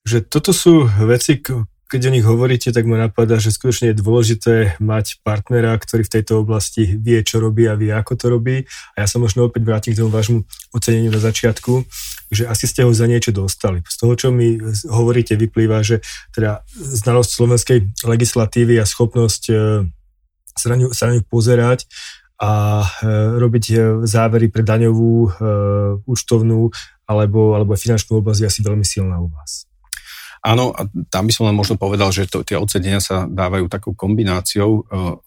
že 0.00 0.24
toto 0.24 0.56
sú 0.56 0.88
veci, 1.04 1.44
keď 1.90 2.06
o 2.06 2.14
nich 2.14 2.22
hovoríte, 2.22 2.70
tak 2.70 2.86
ma 2.86 3.10
napadá, 3.10 3.42
že 3.42 3.50
skutočne 3.50 3.90
je 3.90 3.98
dôležité 3.98 4.54
mať 4.78 5.18
partnera, 5.26 5.74
ktorý 5.74 6.06
v 6.06 6.14
tejto 6.18 6.46
oblasti 6.46 6.86
vie, 6.86 7.18
čo 7.26 7.42
robí 7.42 7.66
a 7.66 7.74
vie, 7.74 7.90
ako 7.90 8.14
to 8.14 8.26
robí. 8.30 8.56
A 8.94 9.02
ja 9.02 9.06
sa 9.10 9.18
možno 9.18 9.50
opäť 9.50 9.66
vrátim 9.66 9.92
k 9.92 9.98
tomu 9.98 10.14
vášmu 10.14 10.46
oceneniu 10.70 11.10
na 11.10 11.18
začiatku, 11.18 11.82
že 12.30 12.46
asi 12.46 12.70
ste 12.70 12.86
ho 12.86 12.94
za 12.94 13.10
niečo 13.10 13.34
dostali. 13.34 13.82
Z 13.90 14.06
toho, 14.06 14.14
čo 14.14 14.30
mi 14.30 14.54
hovoríte, 14.86 15.34
vyplýva, 15.34 15.82
že 15.82 15.98
teda 16.30 16.62
znalosť 16.78 17.30
slovenskej 17.34 17.78
legislatívy 18.06 18.78
a 18.78 18.86
schopnosť 18.86 19.42
e, 19.50 19.54
sa 20.60 20.68
na 20.72 20.76
ňu, 20.76 20.88
sa 20.92 21.08
na 21.08 21.16
ňu 21.16 21.24
pozerať 21.24 21.88
a 22.36 22.84
e, 22.84 23.08
robiť 23.40 23.64
e, 23.72 23.74
závery 24.04 24.52
pre 24.52 24.60
daňovú, 24.60 25.32
účtovnú 26.04 26.68
alebo, 27.08 27.58
alebo 27.58 27.74
finančnú 27.74 28.22
oblasť 28.22 28.40
je 28.44 28.48
asi 28.48 28.60
veľmi 28.62 28.86
silná 28.86 29.18
u 29.18 29.32
vás. 29.32 29.70
Áno, 30.40 30.72
a 30.72 30.88
tam 31.12 31.28
by 31.28 31.32
som 31.36 31.52
len 31.52 31.56
možno 31.56 31.76
povedal, 31.76 32.08
že 32.16 32.24
to, 32.24 32.40
tie 32.40 32.56
ocenenia 32.56 32.96
sa 32.96 33.28
dávajú 33.28 33.68
takou 33.68 33.92
kombináciou 33.92 34.70
e, 34.72 34.82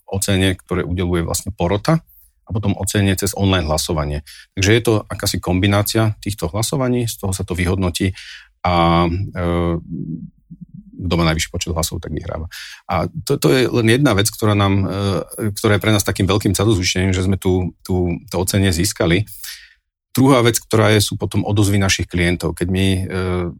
ocenie, 0.10 0.58
ktoré 0.58 0.82
udeluje 0.82 1.22
vlastne 1.22 1.54
porota 1.54 2.02
a 2.44 2.50
potom 2.50 2.74
ocenie 2.82 3.14
cez 3.14 3.38
online 3.38 3.70
hlasovanie. 3.70 4.26
Takže 4.58 4.72
je 4.74 4.82
to 4.82 4.94
akási 5.06 5.38
kombinácia 5.38 6.18
týchto 6.18 6.50
hlasovaní, 6.50 7.06
z 7.06 7.22
toho 7.22 7.30
sa 7.30 7.46
to 7.46 7.54
vyhodnotí 7.54 8.18
a 8.66 9.06
e, 9.06 9.10
kto 11.04 11.14
má 11.20 11.24
najvyšší 11.30 11.52
počet 11.52 11.72
hlasov, 11.76 12.00
tak 12.00 12.16
vyhráva. 12.16 12.48
A 12.88 13.12
to, 13.28 13.36
to 13.38 13.48
je 13.52 13.68
len 13.68 13.88
jedna 13.92 14.16
vec, 14.16 14.32
ktorá, 14.32 14.56
nám, 14.56 14.88
e, 14.88 15.52
ktorá 15.54 15.78
je 15.78 15.84
pre 15.84 15.92
nás 15.92 16.08
takým 16.08 16.26
veľkým 16.26 16.56
cadozvyšením, 16.56 17.12
že 17.12 17.28
sme 17.28 17.36
tu, 17.36 17.76
tu 17.84 18.18
to 18.32 18.36
ocenie 18.40 18.72
získali. 18.72 19.28
Druhá 20.14 20.46
vec, 20.46 20.62
ktorá 20.62 20.94
je, 20.94 21.02
sú 21.02 21.18
potom 21.18 21.42
odozvy 21.42 21.82
našich 21.82 22.06
klientov. 22.06 22.54
Keď 22.54 22.68
my 22.70 22.86
e, 22.86 23.02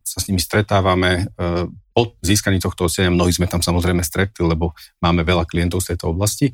sa 0.06 0.18
s 0.22 0.28
nimi 0.30 0.38
stretávame, 0.38 1.28
e, 1.34 1.66
po 1.94 2.18
získaní 2.26 2.58
tohto 2.58 2.90
ocenenia, 2.90 3.14
mnohí 3.14 3.34
sme 3.34 3.46
tam 3.46 3.62
samozrejme 3.62 4.02
stretli, 4.02 4.42
lebo 4.46 4.74
máme 5.02 5.22
veľa 5.22 5.46
klientov 5.46 5.86
z 5.86 5.94
tejto 5.94 6.14
oblasti, 6.14 6.54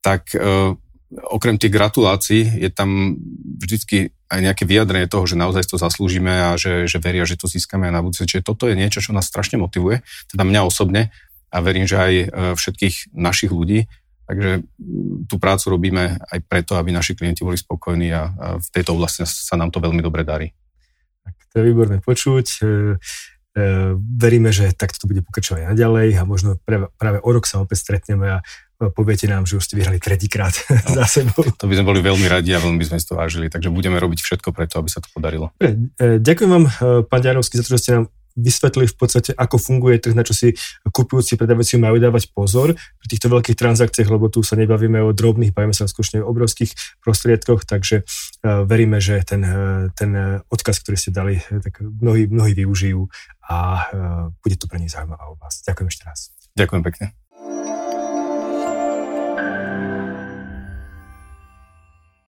tak 0.00 0.32
e, 0.36 0.76
okrem 1.12 1.60
tých 1.60 1.72
gratulácií 1.72 2.42
je 2.60 2.70
tam 2.72 3.16
vždycky 3.60 4.16
aj 4.32 4.40
nejaké 4.40 4.64
vyjadrenie 4.64 5.12
toho, 5.12 5.28
že 5.28 5.36
naozaj 5.36 5.68
to 5.68 5.76
zaslúžime 5.76 6.32
a 6.32 6.56
že, 6.56 6.88
že 6.88 6.96
veria, 6.96 7.28
že 7.28 7.36
to 7.36 7.44
získame 7.44 7.92
na 7.92 8.00
budúce. 8.00 8.24
Čiže 8.24 8.48
toto 8.48 8.64
je 8.64 8.74
niečo, 8.74 9.04
čo 9.04 9.12
nás 9.12 9.28
strašne 9.28 9.60
motivuje, 9.60 10.00
teda 10.32 10.42
mňa 10.48 10.60
osobne 10.64 11.12
a 11.52 11.60
verím, 11.60 11.84
že 11.84 12.00
aj 12.00 12.12
e, 12.16 12.26
všetkých 12.56 13.12
našich 13.12 13.52
ľudí, 13.52 13.84
Takže 14.22 14.64
tú 15.28 15.36
prácu 15.36 15.76
robíme 15.76 16.16
aj 16.24 16.40
preto, 16.46 16.78
aby 16.78 16.94
naši 16.94 17.18
klienti 17.18 17.42
boli 17.42 17.58
spokojní 17.58 18.08
a, 18.14 18.32
a 18.32 18.46
v 18.56 18.68
tejto 18.72 18.94
oblasti 18.94 19.26
sa 19.26 19.58
nám 19.58 19.74
to 19.74 19.82
veľmi 19.82 20.00
dobre 20.00 20.22
darí. 20.22 20.54
Tak 21.26 21.34
to 21.52 21.54
je 21.60 21.64
výborné 21.68 21.98
počuť. 22.00 22.46
E, 23.52 23.60
e, 23.60 23.94
veríme, 23.96 24.48
že 24.52 24.72
takto 24.72 25.04
to 25.04 25.06
bude 25.08 25.20
pokračovať 25.28 25.72
naďalej 25.72 26.16
a 26.16 26.22
možno 26.24 26.56
práve, 26.96 27.20
o 27.20 27.30
rok 27.32 27.44
sa 27.44 27.60
opäť 27.60 27.84
stretneme 27.84 28.40
a 28.40 28.44
poviete 28.96 29.30
nám, 29.30 29.46
že 29.46 29.60
už 29.60 29.64
ste 29.68 29.78
vyhrali 29.78 30.00
tretíkrát 30.00 30.56
no, 30.88 31.02
za 31.02 31.04
sebou. 31.06 31.44
To 31.44 31.68
by 31.68 31.76
sme 31.76 31.86
boli 31.86 32.00
veľmi 32.00 32.26
radi 32.26 32.50
a 32.56 32.62
veľmi 32.62 32.80
by 32.80 32.86
sme 32.92 32.98
si 32.98 33.06
to 33.06 33.14
vážili, 33.14 33.46
takže 33.52 33.68
budeme 33.68 34.00
robiť 34.00 34.18
všetko 34.24 34.50
preto, 34.56 34.80
aby 34.80 34.88
sa 34.90 35.04
to 35.04 35.08
podarilo. 35.12 35.52
E, 35.60 36.18
ďakujem 36.18 36.50
vám, 36.50 36.64
pán 37.06 37.20
Ďanovský, 37.20 37.60
za 37.60 37.64
to, 37.64 37.76
že 37.76 37.80
ste 37.80 37.90
nám 38.00 38.04
vysvetlili 38.36 38.88
v 38.88 38.96
podstate, 38.96 39.30
ako 39.36 39.56
funguje 39.60 40.00
trh, 40.00 40.16
na 40.16 40.24
čo 40.24 40.32
si 40.32 40.54
kupujúci 40.88 41.36
predávajúci 41.36 41.76
majú 41.80 41.96
dávať 42.00 42.32
pozor 42.32 42.74
pri 42.74 43.06
týchto 43.08 43.28
veľkých 43.32 43.58
transakciách, 43.58 44.08
lebo 44.08 44.32
tu 44.32 44.40
sa 44.44 44.56
nebavíme 44.56 45.00
o 45.04 45.10
drobných, 45.12 45.52
bavíme 45.52 45.76
sa 45.76 45.88
skutočne 45.88 46.24
o 46.24 46.28
obrovských 46.28 47.02
prostriedkoch, 47.04 47.68
takže 47.68 48.02
uh, 48.02 48.64
veríme, 48.64 48.98
že 48.98 49.20
ten, 49.24 49.42
uh, 49.44 49.88
ten 49.92 50.42
odkaz, 50.48 50.80
ktorý 50.82 50.96
ste 50.96 51.10
dali, 51.12 51.38
uh, 51.38 51.60
tak 51.60 51.80
mnohí, 51.82 52.28
mnohí 52.28 52.52
využijú 52.56 53.08
a 53.52 53.90
bude 54.40 54.56
to 54.56 54.70
pre 54.70 54.78
nich 54.78 54.94
zaujímavá 54.94 55.28
oblasť. 55.34 55.66
Ďakujem 55.66 55.88
ešte 55.90 56.04
raz. 56.06 56.20
Ďakujem 56.56 56.82
pekne. 56.86 57.21